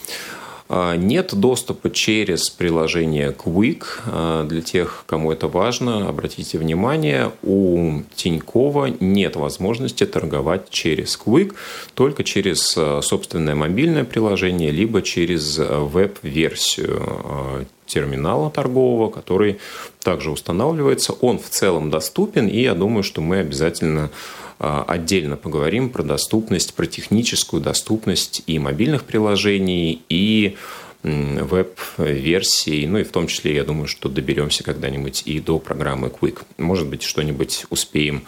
А, 0.69 0.97
нет 0.97 1.35
доступа 1.35 1.91
через 1.91 2.51
приложение 2.51 3.33
Quick. 3.33 3.85
А, 4.07 4.45
для 4.45 4.61
тех, 4.61 5.05
кому 5.07 5.33
это 5.33 5.49
важно, 5.49 6.09
обратите 6.09 6.59
внимание, 6.59 7.33
у 7.43 8.03
Тинькова 8.15 8.95
нет 9.01 9.37
возможности 9.37 10.05
торговать 10.05 10.69
через 10.69 11.19
Quick, 11.19 11.55
только 11.95 12.23
через 12.23 12.75
а, 12.77 13.01
собственное 13.03 13.55
мобильное 13.55 14.05
приложение, 14.05 14.71
либо 14.71 15.01
через 15.01 15.59
веб-версию 15.59 17.67
терминала 17.87 18.51
торгового, 18.51 19.11
который 19.11 19.59
также 20.03 20.31
устанавливается. 20.31 21.15
Он 21.15 21.39
в 21.39 21.49
целом 21.49 21.91
доступен, 21.91 22.47
и 22.47 22.61
я 22.61 22.75
думаю, 22.75 23.03
что 23.03 23.23
мы 23.23 23.39
обязательно 23.39 24.11
отдельно 24.59 25.37
поговорим 25.37 25.91
про 25.91 26.03
доступность, 26.03 26.75
про 26.75 26.87
техническую 26.87 27.63
доступность 27.63 28.43
и 28.47 28.59
мобильных 28.59 29.05
приложений, 29.05 30.03
и 30.09 30.57
веб-версий, 31.03 32.87
ну 32.87 32.99
и 32.99 33.05
в 33.05 33.11
том 33.13 33.29
числе, 33.29 33.55
я 33.55 33.65
думаю, 33.65 33.87
что 33.87 34.09
доберемся 34.09 34.65
когда-нибудь 34.65 35.23
и 35.27 35.41
до 35.41 35.59
программы 35.59 36.09
Quick. 36.09 36.41
Может 36.59 36.89
быть, 36.89 37.03
что-нибудь 37.03 37.67
успеем 37.71 38.25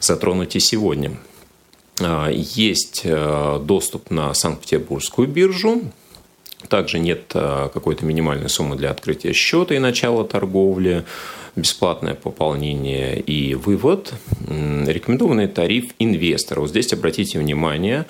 затронуть 0.00 0.56
и 0.56 0.60
сегодня. 0.60 1.18
А, 2.00 2.30
есть 2.30 3.02
э, 3.04 3.60
доступ 3.62 4.10
на 4.10 4.34
Санкт-Петербургскую 4.34 5.28
биржу, 5.28 5.82
также 6.68 6.98
нет 6.98 7.32
э, 7.34 7.68
какой-то 7.72 8.04
минимальной 8.04 8.48
суммы 8.48 8.76
для 8.76 8.90
открытия 8.90 9.32
счета 9.32 9.74
и 9.74 9.78
начала 9.78 10.24
торговли 10.24 11.04
бесплатное 11.54 12.14
пополнение 12.14 13.18
и 13.18 13.54
вывод. 13.54 14.12
Рекомендованный 14.46 15.48
тариф 15.48 15.86
инвестора. 15.98 16.60
Вот 16.60 16.70
здесь 16.70 16.92
обратите 16.92 17.38
внимание, 17.38 18.04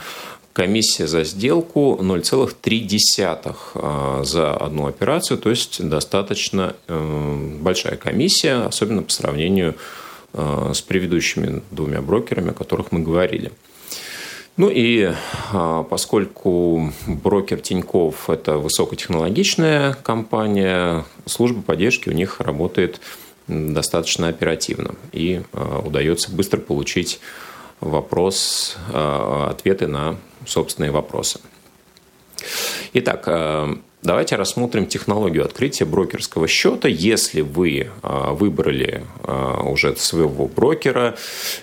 комиссия 0.57 1.07
за 1.07 1.23
сделку 1.23 1.99
0,3 2.01 3.57
а, 3.75 4.25
за 4.25 4.55
одну 4.55 4.87
операцию, 4.87 5.39
то 5.39 5.51
есть 5.51 5.87
достаточно 5.87 6.75
э, 6.89 7.59
большая 7.61 7.97
комиссия, 7.97 8.67
особенно 8.67 9.03
по 9.03 9.13
сравнению 9.13 9.77
э, 10.33 10.73
с 10.75 10.81
предыдущими 10.81 11.63
двумя 11.71 12.01
брокерами, 12.01 12.51
о 12.51 12.55
которых 12.55 12.91
мы 12.91 13.01
говорили. 13.01 13.53
Ну 14.57 14.71
и 14.71 15.13
а, 15.53 15.83
поскольку 15.83 16.91
брокер 17.07 17.61
Тиньков– 17.61 18.31
это 18.31 18.57
высокотехнологичная 18.57 19.93
компания, 20.03 21.05
служба 21.27 21.61
поддержки 21.61 22.09
у 22.09 22.13
них 22.13 22.41
работает 22.41 23.01
достаточно 23.49 24.29
оперативно. 24.29 24.95
И 25.13 25.43
а, 25.53 25.81
удается 25.81 26.31
быстро 26.33 26.59
получить 26.59 27.21
вопрос, 27.81 28.79
а, 28.95 29.49
ответы 29.51 29.89
на 29.89 30.17
собственные 30.47 30.91
вопросы. 30.91 31.41
Итак, 32.95 33.29
давайте 34.07 34.37
рассмотрим 34.37 34.87
технологию 34.87 35.45
открытия 35.45 35.85
брокерского 35.85 36.47
счета. 36.47 36.89
Если 36.89 37.41
вы 37.41 37.91
выбрали 38.03 39.05
уже 39.65 39.95
своего 39.97 40.47
брокера, 40.47 41.17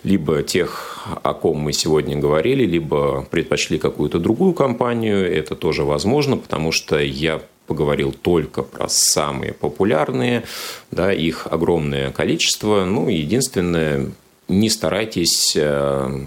либо 0.03 0.43
тех, 0.43 1.07
о 1.23 1.33
ком 1.33 1.57
мы 1.57 1.73
сегодня 1.73 2.17
говорили, 2.17 2.65
либо 2.65 3.25
предпочли 3.31 3.79
какую-то 3.79 4.19
другую 4.19 4.53
компанию, 4.53 5.25
это 5.33 5.55
тоже 5.55 5.83
возможно, 5.83 6.37
потому 6.37 6.71
что 6.71 6.99
я 6.99 7.41
поговорил 7.65 8.11
только 8.11 8.61
про 8.61 8.89
самые 8.89 9.53
популярные, 9.53 10.43
да, 10.91 11.13
их 11.13 11.47
огромное 11.49 12.11
количество. 12.11 12.83
Ну, 12.83 13.07
единственное, 13.07 14.11
не 14.49 14.69
старайтесь 14.69 15.53
э, 15.55 16.25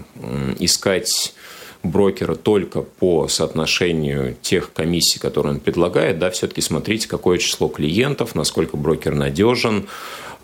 искать 0.59 1.33
брокера 1.83 2.35
только 2.35 2.81
по 2.81 3.27
соотношению 3.27 4.35
тех 4.41 4.73
комиссий, 4.73 5.19
которые 5.19 5.53
он 5.55 5.59
предлагает, 5.59 6.19
да, 6.19 6.29
все-таки 6.29 6.61
смотрите, 6.61 7.07
какое 7.07 7.37
число 7.37 7.67
клиентов, 7.67 8.35
насколько 8.35 8.77
брокер 8.77 9.15
надежен, 9.15 9.87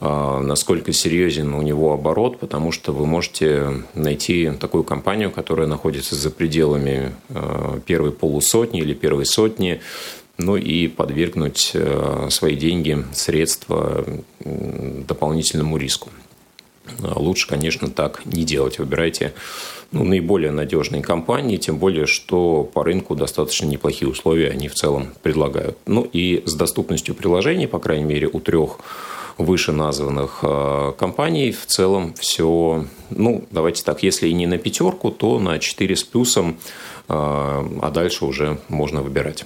э, 0.01 0.39
насколько 0.41 0.93
серьезен 0.93 1.53
у 1.53 1.61
него 1.61 1.93
оборот, 1.93 2.39
потому 2.39 2.71
что 2.71 2.91
вы 2.91 3.05
можете 3.05 3.83
найти 3.93 4.51
такую 4.59 4.83
компанию, 4.83 5.31
которая 5.31 5.67
находится 5.67 6.15
за 6.15 6.29
пределами 6.29 7.13
э, 7.29 7.79
первой 7.85 8.11
полусотни 8.11 8.81
или 8.81 8.93
первой 8.93 9.25
сотни, 9.25 9.81
ну 10.37 10.55
и 10.55 10.87
подвергнуть 10.87 11.71
э, 11.73 12.27
свои 12.29 12.55
деньги, 12.55 13.05
средства 13.13 14.05
дополнительному 14.43 15.77
риску. 15.77 16.09
Лучше, 16.99 17.47
конечно, 17.47 17.89
так 17.89 18.25
не 18.25 18.43
делать. 18.43 18.79
Выбирайте 18.79 19.33
ну, 19.91 20.03
наиболее 20.03 20.51
надежные 20.51 21.01
компании, 21.01 21.57
тем 21.57 21.77
более, 21.77 22.07
что 22.07 22.63
по 22.63 22.83
рынку 22.83 23.15
достаточно 23.15 23.67
неплохие 23.67 24.09
условия 24.09 24.49
они 24.49 24.67
в 24.67 24.73
целом 24.73 25.13
предлагают. 25.21 25.77
Ну 25.85 26.07
и 26.11 26.43
с 26.45 26.53
доступностью 26.55 27.15
приложений, 27.15 27.67
по 27.67 27.79
крайней 27.79 28.05
мере, 28.05 28.27
у 28.27 28.39
трех 28.39 28.79
вышеназванных 29.37 30.39
э, 30.43 30.93
компаний 30.97 31.51
в 31.51 31.65
целом 31.65 32.13
все, 32.19 32.85
ну, 33.09 33.43
давайте 33.51 33.83
так, 33.83 34.03
если 34.03 34.27
и 34.27 34.33
не 34.33 34.45
на 34.45 34.57
пятерку, 34.57 35.09
то 35.11 35.39
на 35.39 35.59
4 35.59 35.95
с 35.95 36.03
плюсом, 36.03 36.57
э, 37.07 37.13
а 37.13 37.91
дальше 37.91 38.25
уже 38.25 38.59
можно 38.67 39.01
выбирать. 39.01 39.45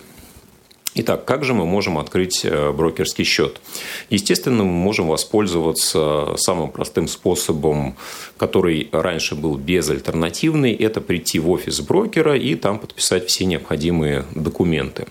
Итак, 0.99 1.25
как 1.25 1.43
же 1.43 1.53
мы 1.53 1.67
можем 1.67 1.99
открыть 1.99 2.41
э, 2.43 2.71
брокерский 2.71 3.23
счет? 3.23 3.61
Естественно, 4.09 4.63
мы 4.63 4.71
можем 4.71 5.07
воспользоваться 5.07 6.33
самым 6.37 6.71
простым 6.71 7.07
способом, 7.07 7.95
который 8.37 8.89
раньше 8.91 9.35
был 9.35 9.57
безальтернативный, 9.57 10.73
это 10.73 10.99
прийти 10.99 11.37
в 11.37 11.51
офис 11.51 11.81
брокера 11.81 12.35
и 12.35 12.55
там 12.55 12.79
подписать 12.79 13.27
все 13.27 13.45
необходимые 13.45 14.25
документы. 14.33 15.05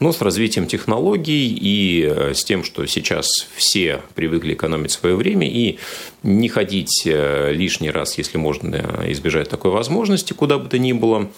Но 0.00 0.12
с 0.12 0.20
развитием 0.20 0.66
технологий 0.66 1.48
и 1.48 2.04
э, 2.04 2.34
с 2.34 2.44
тем, 2.44 2.62
что 2.62 2.84
сейчас 2.84 3.26
все 3.56 4.02
привыкли 4.14 4.52
экономить 4.52 4.90
свое 4.90 5.16
время 5.16 5.48
и 5.48 5.78
не 6.22 6.50
ходить 6.50 7.04
э, 7.06 7.52
лишний 7.54 7.90
раз, 7.90 8.18
если 8.18 8.36
можно 8.36 9.06
избежать 9.08 9.48
такой 9.48 9.70
возможности, 9.70 10.34
куда 10.34 10.58
бы 10.58 10.68
то 10.68 10.78
ни 10.78 10.92
было, 10.92 11.30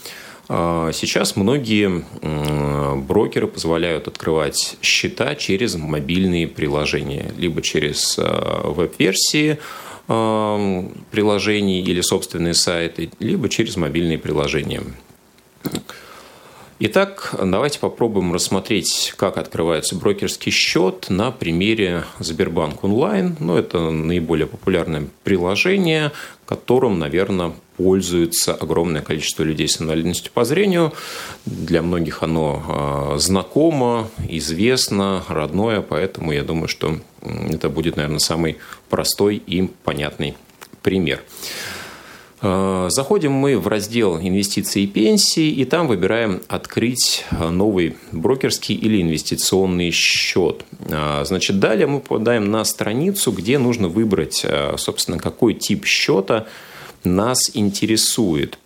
сейчас 0.48 1.36
многие 1.36 2.04
брокеры 2.94 3.46
позволяют 3.46 4.08
открывать 4.08 4.76
счета 4.82 5.34
через 5.34 5.74
мобильные 5.74 6.46
приложения, 6.46 7.32
либо 7.36 7.62
через 7.62 8.16
а, 8.18 8.70
веб-версии 8.70 9.58
а, 10.08 10.90
приложений 11.10 11.82
или 11.82 12.00
собственные 12.00 12.54
сайты, 12.54 13.10
либо 13.18 13.48
через 13.48 13.76
мобильные 13.76 14.18
приложения. 14.18 14.82
Итак, 16.80 17.34
давайте 17.40 17.78
попробуем 17.78 18.34
рассмотреть, 18.34 19.14
как 19.16 19.38
открывается 19.38 19.94
брокерский 19.94 20.50
счет 20.50 21.06
на 21.08 21.30
примере 21.30 22.04
Сбербанк 22.18 22.82
онлайн. 22.82 23.36
Ну, 23.38 23.56
это 23.56 23.90
наиболее 23.90 24.46
популярное 24.46 25.06
приложение, 25.22 26.10
которым, 26.46 26.98
наверное, 26.98 27.54
пользуется 27.76 28.54
огромное 28.54 29.02
количество 29.02 29.42
людей 29.42 29.68
с 29.68 29.80
инвалидностью 29.80 30.32
по 30.32 30.44
зрению. 30.44 30.92
Для 31.44 31.82
многих 31.82 32.22
оно 32.22 33.14
знакомо, 33.18 34.08
известно, 34.28 35.24
родное, 35.28 35.80
поэтому 35.80 36.32
я 36.32 36.42
думаю, 36.42 36.68
что 36.68 36.98
это 37.22 37.68
будет, 37.68 37.96
наверное, 37.96 38.18
самый 38.18 38.58
простой 38.88 39.36
и 39.36 39.68
понятный 39.84 40.34
пример. 40.82 41.22
Э, 42.42 42.88
заходим 42.90 43.32
мы 43.32 43.58
в 43.58 43.68
раздел 43.68 44.18
«Инвестиции 44.18 44.82
и 44.82 44.86
пенсии», 44.86 45.48
и 45.48 45.64
там 45.64 45.88
выбираем 45.88 46.42
«Открыть 46.48 47.24
новый 47.30 47.96
брокерский 48.12 48.74
или 48.74 49.00
инвестиционный 49.00 49.90
счет». 49.90 50.64
Значит, 51.24 51.58
далее 51.58 51.86
мы 51.86 52.00
попадаем 52.00 52.50
на 52.50 52.64
страницу, 52.64 53.32
где 53.32 53.58
нужно 53.58 53.88
выбрать, 53.88 54.44
собственно, 54.76 55.18
какой 55.18 55.54
тип 55.54 55.86
счета 55.86 56.46
нас 57.04 57.50
интересует. 57.54 58.58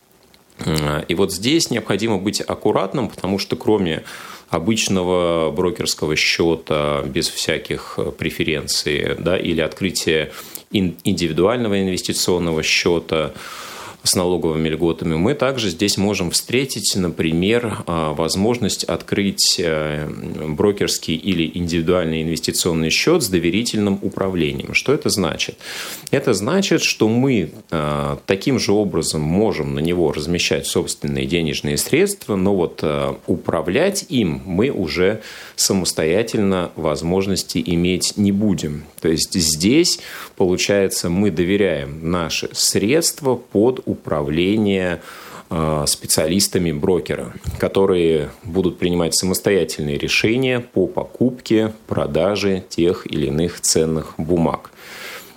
И 1.09 1.15
вот 1.15 1.33
здесь 1.33 1.71
необходимо 1.71 2.19
быть 2.19 2.41
аккуратным, 2.41 3.09
потому 3.09 3.39
что 3.39 3.55
кроме 3.57 4.03
обычного 4.49 5.51
брокерского 5.51 6.17
счета 6.17 7.03
без 7.03 7.29
всяких 7.29 7.99
преференций 8.19 9.15
да, 9.19 9.37
или 9.37 9.61
открытия 9.61 10.33
индивидуального 10.73 11.81
инвестиционного 11.81 12.63
счета, 12.63 13.33
с 14.09 14.15
налоговыми 14.15 14.69
льготами, 14.71 15.17
мы 15.17 15.35
также 15.35 15.69
здесь 15.69 15.99
можем 15.99 16.31
встретить, 16.31 16.95
например, 16.97 17.85
а, 17.87 18.15
возможность 18.15 18.85
открыть 18.85 19.57
э, 19.59 20.09
брокерский 20.49 21.15
или 21.15 21.51
индивидуальный 21.53 22.23
инвестиционный 22.23 22.91
счет 22.91 23.23
с 23.23 23.29
доверительным 23.29 23.99
управлением. 24.01 24.73
Что 24.73 24.95
это 24.95 25.11
значит? 25.11 25.59
Это 26.11 26.33
значит, 26.33 26.83
что 26.83 27.09
мы 27.09 27.51
а, 27.71 28.19
таким 28.27 28.59
же 28.59 28.73
образом 28.73 29.21
можем 29.21 29.75
на 29.75 29.81
него 29.81 30.11
размещать 30.13 30.67
собственные 30.67 31.27
денежные 31.27 31.77
средства, 31.77 32.37
но 32.37 32.55
вот 32.55 32.81
а, 32.83 33.19
управлять 33.27 34.07
им 34.09 34.41
мы 34.47 34.71
уже 34.71 35.21
самостоятельно 35.55 36.71
возможности 36.77 37.63
иметь 37.65 38.15
не 38.17 38.33
будем. 38.33 38.85
То 39.01 39.09
есть 39.09 39.35
здесь, 39.35 40.01
получается, 40.37 41.11
мы 41.11 41.31
доверяем 41.31 42.11
наши 42.11 42.49
средства 42.55 43.35
под 43.35 43.81
управление 43.85 43.98
э, 45.51 45.85
специалистами 45.87 46.73
брокера, 46.73 47.33
которые 47.59 48.31
будут 48.45 48.79
принимать 48.79 49.15
самостоятельные 49.15 49.99
решения 49.99 50.61
по 50.61 50.87
покупке, 50.87 51.73
продаже 51.87 52.65
тех 52.69 53.07
или 53.07 53.27
иных 53.27 53.61
ценных 53.61 54.15
бумаг. 54.19 54.71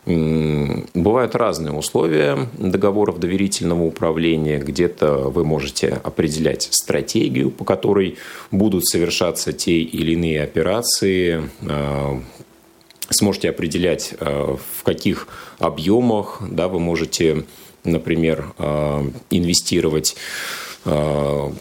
Бывают 0.05 1.35
разные 1.35 1.73
условия 1.73 2.49
договоров 2.57 3.19
доверительного 3.19 3.83
управления. 3.83 4.57
Где-то 4.57 5.29
вы 5.29 5.45
можете 5.45 6.01
определять 6.03 6.69
стратегию, 6.71 7.51
по 7.51 7.65
которой 7.65 8.17
будут 8.49 8.87
совершаться 8.87 9.53
те 9.53 9.79
или 9.79 10.13
иные 10.13 10.41
операции, 10.41 11.43
э, 11.61 12.19
сможете 13.11 13.49
определять, 13.49 14.15
э, 14.19 14.55
в 14.79 14.83
каких 14.83 15.27
объемах 15.59 16.41
да, 16.49 16.67
вы 16.67 16.79
можете, 16.79 17.45
например, 17.83 18.53
э, 18.57 19.09
инвестировать 19.29 20.15
э, 20.85 21.51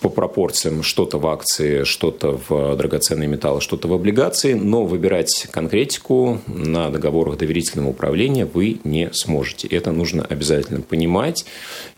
по 0.00 0.08
пропорциям 0.10 0.82
что-то 0.82 1.18
в 1.18 1.26
акции, 1.26 1.84
что-то 1.84 2.40
в 2.48 2.76
драгоценные 2.76 3.28
металлы, 3.28 3.60
что-то 3.60 3.88
в 3.88 3.92
облигации, 3.92 4.54
но 4.54 4.84
выбирать 4.84 5.48
конкретику 5.50 6.40
на 6.46 6.90
договорах 6.90 7.38
доверительного 7.38 7.88
управления 7.88 8.44
вы 8.44 8.78
не 8.84 9.10
сможете. 9.12 9.66
Это 9.68 9.92
нужно 9.92 10.24
обязательно 10.24 10.82
понимать. 10.82 11.44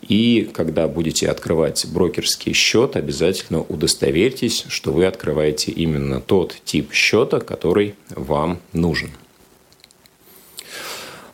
И 0.07 0.49
когда 0.53 0.87
будете 0.87 1.29
открывать 1.29 1.85
брокерский 1.87 2.53
счет, 2.53 2.95
обязательно 2.95 3.61
удостоверьтесь, 3.61 4.65
что 4.69 4.91
вы 4.91 5.05
открываете 5.05 5.71
именно 5.71 6.21
тот 6.21 6.55
тип 6.63 6.93
счета, 6.93 7.39
который 7.39 7.95
вам 8.09 8.59
нужен. 8.73 9.09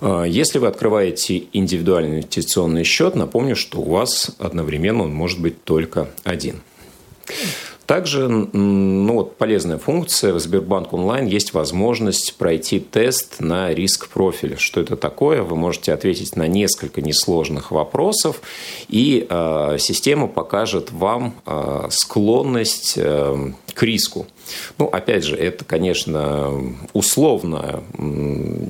А, 0.02 0.24
если 0.24 0.60
вы 0.60 0.68
открываете 0.68 1.44
индивидуальный 1.54 2.18
инвестиционный 2.18 2.84
счет, 2.84 3.16
напомню, 3.16 3.56
что 3.56 3.80
у 3.80 3.90
вас 3.90 4.32
одновременно 4.40 5.04
он 5.04 5.14
может 5.14 5.40
быть 5.40 5.64
только 5.64 6.10
один. 6.24 6.62
Также 7.86 8.28
ну, 8.28 9.14
вот 9.14 9.38
полезная 9.38 9.78
функция 9.78 10.34
в 10.34 10.40
Сбербанк 10.40 10.94
онлайн 10.94 11.28
есть 11.28 11.54
возможность 11.54 12.36
пройти 12.36 12.80
тест 12.80 13.40
на 13.40 13.74
риск 13.74 14.10
профиля. 14.10 14.58
Что 14.58 14.82
это 14.82 14.96
такое? 14.96 15.44
Вы 15.44 15.56
можете 15.56 15.94
ответить 15.94 16.36
на 16.36 16.48
несколько 16.48 17.02
несложных 17.02 17.72
вопросов, 17.72 18.42
и 18.88 19.28
э, 19.30 19.78
система 19.80 20.28
покажет 20.28 20.92
вам 20.92 21.36
э, 21.46 21.88
склонность 21.92 22.94
э, 22.98 23.52
к 23.74 23.84
риску. 23.84 24.26
Ну, 24.78 24.86
опять 24.86 25.24
же, 25.24 25.36
это, 25.36 25.64
конечно, 25.66 26.52
условная 26.94 27.84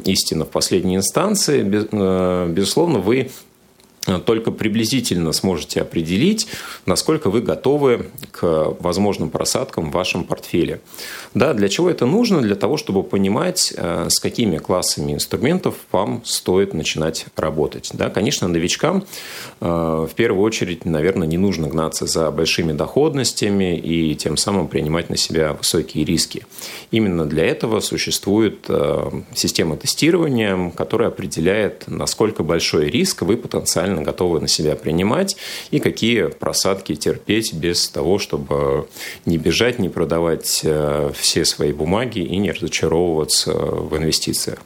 истина 0.05 0.45
в 0.45 0.49
последней 0.49 0.97
инстанции. 0.97 1.87
Э, 1.91 2.47
безусловно, 2.49 2.99
вы 2.99 3.29
только 4.25 4.51
приблизительно 4.51 5.31
сможете 5.31 5.81
определить, 5.81 6.47
насколько 6.85 7.29
вы 7.29 7.41
готовы 7.41 8.07
к 8.31 8.75
возможным 8.79 9.29
просадкам 9.29 9.89
в 9.89 9.93
вашем 9.93 10.23
портфеле. 10.23 10.81
Да, 11.33 11.53
для 11.53 11.69
чего 11.69 11.89
это 11.89 12.05
нужно? 12.05 12.41
Для 12.41 12.55
того, 12.55 12.77
чтобы 12.77 13.03
понимать, 13.03 13.73
э, 13.75 14.07
с 14.09 14.19
какими 14.19 14.57
классами 14.57 15.13
инструментов 15.13 15.75
вам 15.91 16.21
стоит 16.23 16.73
начинать 16.73 17.25
работать. 17.35 17.91
Да, 17.93 18.09
конечно, 18.09 18.47
новичкам 18.47 19.05
э, 19.61 19.65
в 19.65 20.13
первую 20.15 20.43
очередь, 20.43 20.85
наверное, 20.85 21.27
не 21.27 21.37
нужно 21.37 21.67
гнаться 21.67 22.05
за 22.05 22.29
большими 22.31 22.73
доходностями 22.73 23.77
и 23.77 24.15
тем 24.15 24.37
самым 24.37 24.67
принимать 24.67 25.09
на 25.09 25.17
себя 25.17 25.53
высокие 25.53 26.05
риски. 26.05 26.45
Именно 26.91 27.25
для 27.25 27.45
этого 27.45 27.79
существует 27.79 28.65
э, 28.69 29.11
система 29.33 29.77
тестирования, 29.77 30.71
которая 30.75 31.09
определяет, 31.09 31.83
насколько 31.87 32.43
большой 32.43 32.89
риск 32.89 33.23
вы 33.23 33.37
потенциально 33.37 33.94
готовы 34.01 34.39
на 34.39 34.47
себя 34.47 34.75
принимать 34.75 35.37
и 35.71 35.79
какие 35.79 36.27
просадки 36.27 36.95
терпеть 36.95 37.53
без 37.53 37.89
того, 37.89 38.19
чтобы 38.19 38.87
не 39.25 39.37
бежать, 39.37 39.79
не 39.79 39.89
продавать 39.89 40.65
все 41.13 41.45
свои 41.45 41.71
бумаги 41.71 42.19
и 42.19 42.37
не 42.37 42.51
разочаровываться 42.51 43.53
в 43.53 43.95
инвестициях. 43.97 44.59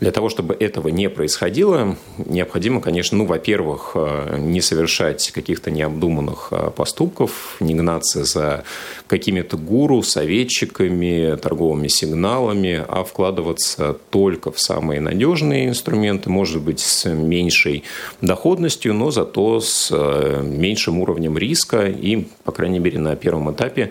Для 0.00 0.12
того, 0.12 0.28
чтобы 0.28 0.54
этого 0.54 0.88
не 0.88 1.08
происходило, 1.08 1.96
необходимо, 2.18 2.80
конечно, 2.80 3.18
ну, 3.18 3.26
во-первых, 3.26 3.92
э, 3.94 4.36
не 4.38 4.60
совершать 4.60 5.30
каких-то 5.32 5.70
необдуманных 5.70 6.48
э, 6.52 6.70
поступков, 6.70 7.56
не 7.60 7.74
гнаться 7.74 8.24
за 8.24 8.64
какими-то 9.08 9.56
гуру, 9.56 10.02
советчиками, 10.02 11.36
торговыми 11.36 11.88
сигналами, 11.88 12.84
а 12.86 13.02
вкладываться 13.02 13.96
только 14.10 14.52
в 14.52 14.60
самые 14.60 15.00
надежные 15.00 15.68
инструменты, 15.68 16.30
может 16.30 16.62
быть, 16.62 16.80
с 16.80 17.08
меньшей 17.08 17.82
доходностью, 18.20 18.67
но 18.92 19.10
зато 19.10 19.60
с 19.60 19.90
э, 19.90 20.42
меньшим 20.42 20.98
уровнем 21.00 21.38
риска 21.38 21.86
и, 21.86 22.26
по 22.44 22.52
крайней 22.52 22.78
мере, 22.78 22.98
на 22.98 23.16
первом 23.16 23.50
этапе 23.52 23.90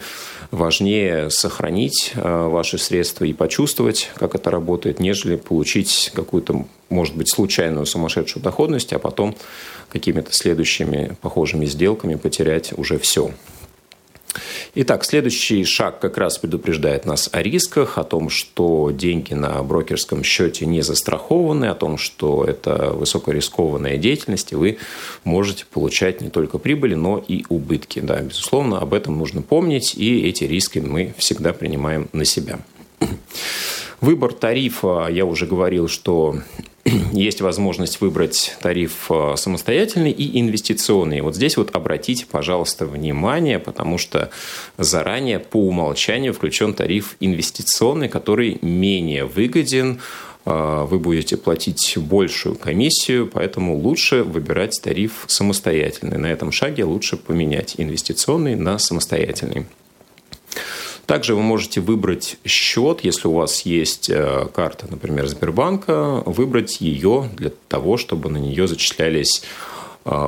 важнее 0.52 1.30
сохранить 1.30 2.14
э, 2.16 2.48
ваши 2.48 2.78
средства 2.78 3.26
и 3.26 3.34
почувствовать, 3.34 4.12
как 4.16 4.36
это 4.36 4.52
работает, 4.52 5.00
нежели 5.00 5.36
получить 5.36 6.12
какую-то, 6.14 6.66
может 6.90 7.16
быть, 7.16 7.30
случайную 7.30 7.86
сумасшедшую 7.86 8.44
доходность, 8.44 8.94
а 8.94 9.00
потом 9.00 9.36
какими-то 9.90 10.34
следующими 10.34 11.16
похожими 11.22 11.66
сделками 11.66 12.16
потерять 12.16 12.74
уже 12.78 13.00
все. 13.00 13.32
Итак, 14.76 15.06
следующий 15.06 15.64
шаг 15.64 16.00
как 16.00 16.18
раз 16.18 16.38
предупреждает 16.38 17.06
нас 17.06 17.30
о 17.32 17.42
рисках, 17.42 17.98
о 17.98 18.04
том, 18.04 18.30
что 18.30 18.92
деньги 18.92 19.34
на 19.34 19.64
брокерском 19.64 20.24
счете 20.24 20.66
не 20.66 20.82
застрахованы, 20.82 21.66
о 21.66 21.76
том, 21.76 21.98
что 21.98 22.44
это 22.44 22.92
высокорискованная 22.92 23.98
деятельность, 23.98 24.52
и 24.52 24.56
вы 24.56 24.78
можете 25.24 25.66
получать 25.66 26.22
не 26.22 26.30
только 26.30 26.58
прибыли, 26.58 26.94
но 26.94 27.24
и 27.26 27.46
убытки. 27.50 28.00
Да, 28.00 28.22
безусловно, 28.22 28.80
об 28.80 28.94
этом 28.94 29.18
нужно 29.18 29.42
помнить, 29.42 29.96
и 29.96 30.28
эти 30.28 30.44
риски 30.44 30.80
мы 30.80 31.14
всегда 31.18 31.54
принимаем 31.54 32.10
на 32.14 32.26
себя. 32.26 32.60
Выбор 34.00 34.34
тарифа, 34.34 35.08
я 35.10 35.26
уже 35.26 35.48
говорил, 35.48 35.88
что 35.88 36.42
есть 37.12 37.42
возможность 37.42 38.02
выбрать 38.02 38.56
тариф 38.62 39.08
э, 39.10 39.34
самостоятельный 39.36 40.12
и 40.12 40.40
инвестиционный. 40.40 41.22
Вот 41.22 41.36
здесь 41.36 41.58
вот 41.58 41.76
обратите, 41.76 42.26
пожалуйста, 42.26 42.86
внимание, 42.86 43.60
потому 43.60 43.98
что 43.98 44.30
заранее 44.78 45.40
по 45.40 45.58
умолчанию 45.58 46.34
включен 46.34 46.74
тариф 46.74 47.16
инвестиционный, 47.20 48.10
который 48.10 48.60
менее 48.62 49.26
выгоден, 49.26 50.00
э, 50.46 50.86
вы 50.90 51.00
будете 51.00 51.36
платить 51.36 51.98
большую 51.98 52.56
комиссию, 52.56 53.28
поэтому 53.28 53.76
лучше 53.76 54.24
выбирать 54.24 54.80
тариф 54.82 55.26
самостоятельный. 55.28 56.18
На 56.18 56.28
этом 56.28 56.52
шаге 56.52 56.86
лучше 56.86 57.18
поменять 57.18 57.76
инвестиционный 57.78 58.56
на 58.56 58.80
самостоятельный. 58.80 59.66
Также 61.08 61.34
вы 61.34 61.42
можете 61.42 61.82
выбрать 61.82 62.38
счет, 62.46 63.00
если 63.02 63.28
у 63.28 63.34
вас 63.34 63.62
есть 63.62 64.10
э, 64.10 64.48
карта, 64.54 64.86
например, 64.90 65.26
Сбербанка, 65.28 66.22
выбрать 66.26 66.82
ее 66.82 67.30
для 67.36 67.52
того, 67.70 67.98
чтобы 67.98 68.30
на 68.30 68.38
нее 68.38 68.68
зачислялись 68.68 69.44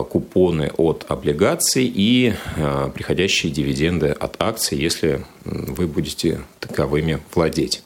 купоны 0.09 0.71
от 0.75 1.05
облигаций 1.07 1.85
и 1.85 2.33
приходящие 2.93 3.49
дивиденды 3.49 4.07
от 4.09 4.35
акций, 4.41 4.77
если 4.77 5.23
вы 5.45 5.87
будете 5.87 6.41
таковыми 6.59 7.21
владеть. 7.33 7.81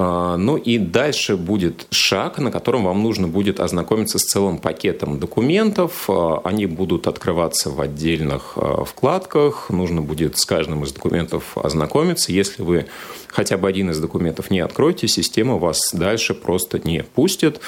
А, 0.00 0.36
ну 0.36 0.56
и 0.56 0.78
дальше 0.78 1.36
будет 1.36 1.88
шаг, 1.90 2.38
на 2.38 2.52
котором 2.52 2.84
вам 2.84 3.02
нужно 3.02 3.26
будет 3.26 3.58
ознакомиться 3.58 4.20
с 4.20 4.22
целым 4.22 4.58
пакетом 4.58 5.18
документов. 5.18 6.04
А, 6.08 6.40
они 6.44 6.66
будут 6.66 7.08
открываться 7.08 7.68
в 7.68 7.80
отдельных 7.80 8.52
а, 8.54 8.84
вкладках. 8.84 9.70
Нужно 9.70 10.00
будет 10.00 10.38
с 10.38 10.44
каждым 10.44 10.84
из 10.84 10.92
документов 10.92 11.58
ознакомиться. 11.58 12.30
Если 12.30 12.62
вы 12.62 12.86
хотя 13.26 13.56
бы 13.56 13.66
один 13.66 13.90
из 13.90 13.98
документов 13.98 14.52
не 14.52 14.60
откроете, 14.60 15.08
система 15.08 15.58
вас 15.58 15.80
дальше 15.92 16.32
просто 16.32 16.80
не 16.84 17.02
пустит. 17.02 17.58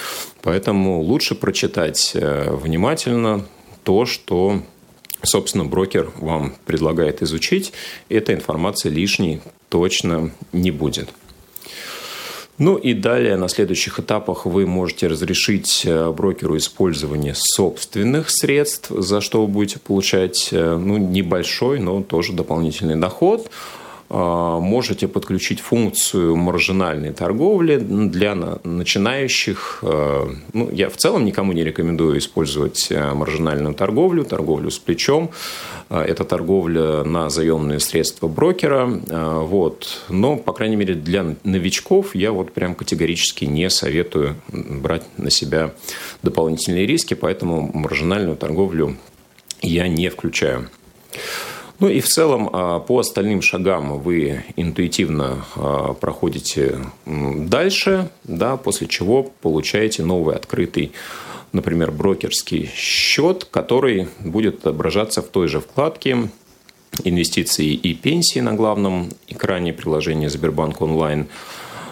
Поэтому 0.43 1.01
лучше 1.01 1.35
прочитать 1.35 2.13
э, 2.15 2.55
внимательно 2.55 3.45
то, 3.83 4.07
что 4.07 4.63
собственно, 5.23 5.65
брокер 5.65 6.13
вам 6.17 6.55
предлагает 6.65 7.23
изучить, 7.23 7.73
эта 8.09 8.33
информация 8.33 8.91
лишней 8.91 9.43
точно 9.69 10.31
не 10.53 10.71
будет. 10.71 11.11
Ну 12.61 12.77
и 12.77 12.93
далее 12.93 13.37
на 13.37 13.49
следующих 13.49 14.01
этапах 14.01 14.45
вы 14.45 14.67
можете 14.67 15.07
разрешить 15.07 15.83
э, 15.87 16.11
брокеру 16.11 16.59
использование 16.59 17.33
собственных 17.35 18.29
средств, 18.29 18.91
за 18.91 19.23
что 19.23 19.41
вы 19.41 19.47
будете 19.47 19.79
получать 19.79 20.51
э, 20.53 20.77
ну, 20.77 20.99
небольшой, 20.99 21.79
но 21.81 22.03
тоже 22.03 22.35
дополнительный 22.35 22.97
доход. 22.97 23.51
А, 24.13 24.59
можете 24.59 25.07
подключить 25.07 25.61
функцию 25.61 26.35
маржинальной 26.35 27.13
торговли 27.13 27.77
для 27.77 28.35
начинающих. 28.65 29.79
А, 29.83 30.29
ну, 30.53 30.69
я 30.73 30.91
в 30.91 30.97
целом 30.97 31.25
никому 31.25 31.53
не 31.53 31.63
рекомендую 31.63 32.19
использовать 32.19 32.89
а, 32.91 33.15
маржинальную 33.15 33.73
торговлю, 33.73 34.25
торговлю 34.25 34.71
с 34.71 34.81
плечом. 34.81 35.31
Это 35.89 36.25
торговля 36.25 37.05
на 37.05 37.31
заемные 37.31 37.79
средства 37.81 38.27
брокера. 38.29 38.87
Вот. 38.87 40.03
Но, 40.09 40.37
по 40.37 40.53
крайней 40.53 40.77
мере, 40.77 40.95
для 40.95 41.37
новичков 41.45 42.15
я 42.15 42.33
вот 42.33 42.53
прям 42.53 42.75
категорически 42.75 43.45
не 43.45 43.69
советую 43.71 44.37
брать 44.49 45.03
на 45.17 45.31
себя 45.31 45.73
дополнительные 46.23 46.87
риски, 46.87 47.15
поэтому 47.15 47.71
маржинальную 47.75 48.37
торговлю 48.37 48.97
я 49.63 49.89
не 49.89 50.09
включаю. 50.11 50.69
Ну 51.81 51.89
и 51.89 52.01
в 52.01 52.07
целом 52.07 52.51
а, 52.53 52.79
по 52.79 52.99
остальным 52.99 53.43
шагам 53.43 53.99
вы 53.99 54.45
интуитивно 54.57 55.45
а, 55.57 55.95
проходите 55.95 56.79
дальше, 57.07 58.11
да, 58.25 58.57
после 58.57 58.87
чего 58.87 59.23
получаете 59.23 60.05
новый 60.05 60.37
открытый 60.37 60.93
например, 61.53 61.91
брокерский 61.91 62.71
счет, 62.75 63.45
который 63.45 64.09
будет 64.21 64.61
отображаться 64.61 65.23
в 65.23 65.29
той 65.29 65.49
же 65.49 65.61
вкладке 65.61 66.29
инвестиции 67.05 67.73
и 67.73 67.95
пенсии 67.95 68.41
на 68.41 68.53
главном 68.53 69.11
экране 69.29 69.73
приложения 69.73 70.29
Сбербанк 70.29 70.81
онлайн. 70.81 71.29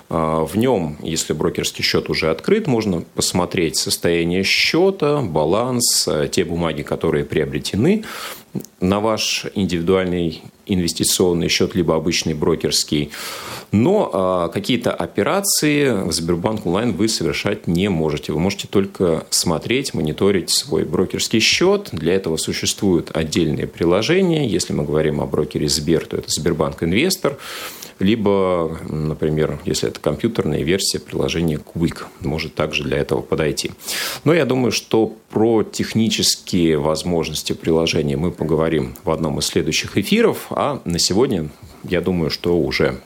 А, 0.09 0.44
в 0.44 0.57
нем, 0.57 0.97
если 1.03 1.33
брокерский 1.33 1.85
счет 1.85 2.09
уже 2.11 2.31
открыт, 2.31 2.66
можно 2.66 3.03
посмотреть 3.14 3.77
состояние 3.77 4.42
счета, 4.42 5.21
баланс, 5.23 6.09
те 6.31 6.44
бумаги, 6.44 6.83
которые 6.83 7.25
приобретены. 7.25 8.05
На 8.81 9.01
ваш 9.01 9.47
индивидуальный 9.55 10.42
инвестиционный 10.68 11.48
счет, 11.48 11.74
либо 11.74 11.96
обычный 11.96 12.35
брокерский. 12.35 13.11
Но 13.72 14.11
а, 14.12 14.48
какие-то 14.48 14.92
операции 14.92 16.09
в 16.09 16.12
Сбербанк 16.12 16.66
онлайн 16.66 16.92
вы 16.92 17.09
совершать 17.09 17.66
не 17.66 17.88
можете. 17.88 18.33
Вы 18.33 18.40
можете 18.40 18.66
только 18.68 19.26
смотреть, 19.31 19.94
мониторить 19.94 20.50
свой 20.50 20.85
брокерский 20.85 21.40
счет. 21.40 21.88
Для 21.92 22.14
этого 22.14 22.37
существуют 22.37 23.11
отдельные 23.14 23.66
приложения. 23.66 24.48
Если 24.48 24.72
мы 24.72 24.85
говорим 24.85 25.20
о 25.20 25.26
брокере 25.26 25.68
Сбер, 25.68 26.07
то 26.07 26.16
это 26.16 26.28
Сбербанк 26.28 26.83
Инвестор 26.83 27.38
либо, 27.98 28.78
например, 28.88 29.59
если 29.64 29.88
это 29.88 30.00
компьютерная 30.00 30.62
версия 30.62 31.00
приложения 31.00 31.59
Quick, 31.59 32.04
может 32.20 32.54
также 32.54 32.85
для 32.85 32.98
этого 32.98 33.20
подойти. 33.20 33.72
Но 34.24 34.33
я 34.33 34.44
думаю, 34.44 34.72
что 34.72 35.14
про 35.31 35.62
технические 35.62 36.78
возможности 36.78 37.52
приложения 37.52 38.16
мы 38.16 38.31
поговорим 38.31 38.94
в 39.04 39.11
одном 39.11 39.38
из 39.40 39.46
следующих 39.46 39.98
эфиров, 39.98 40.46
а 40.59 40.83
на 40.85 40.99
сегодня, 40.99 41.51
я 41.85 42.01
думаю, 42.01 42.31
что 42.31 42.59
уже 42.59 43.01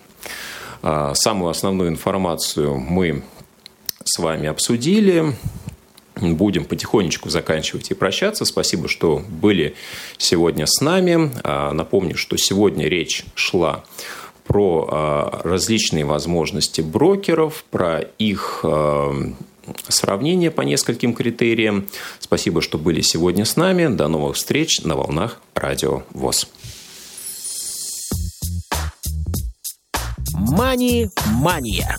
а, 0.80 1.12
самую 1.14 1.50
основную 1.50 1.90
информацию 1.90 2.78
мы 2.78 3.24
с 4.04 4.18
вами 4.18 4.48
обсудили. 4.48 5.36
Будем 6.16 6.64
потихонечку 6.64 7.28
заканчивать 7.28 7.90
и 7.90 7.94
прощаться. 7.94 8.46
Спасибо, 8.46 8.88
что 8.88 9.22
были 9.28 9.74
сегодня 10.16 10.64
с 10.66 10.80
нами. 10.80 11.30
А, 11.44 11.72
напомню, 11.72 12.16
что 12.16 12.38
сегодня 12.38 12.88
речь 12.88 13.26
шла 13.34 13.84
про 14.46 14.88
а, 14.90 15.40
различные 15.44 16.06
возможности 16.06 16.80
брокеров, 16.80 17.64
про 17.70 18.00
их 18.18 18.64
сравнение 19.88 20.50
по 20.50 20.62
нескольким 20.62 21.12
критериям. 21.12 21.86
Спасибо, 22.18 22.62
что 22.62 22.78
были 22.78 23.02
сегодня 23.02 23.44
с 23.44 23.56
нами. 23.56 23.94
До 23.94 24.08
новых 24.08 24.36
встреч 24.36 24.80
на 24.84 24.96
волнах 24.96 25.38
Радио 25.54 26.02
ВОЗ. 26.12 26.48
Мани-мания. 30.52 31.96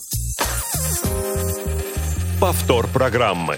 Повтор 2.39 2.87
программы. 2.87 3.57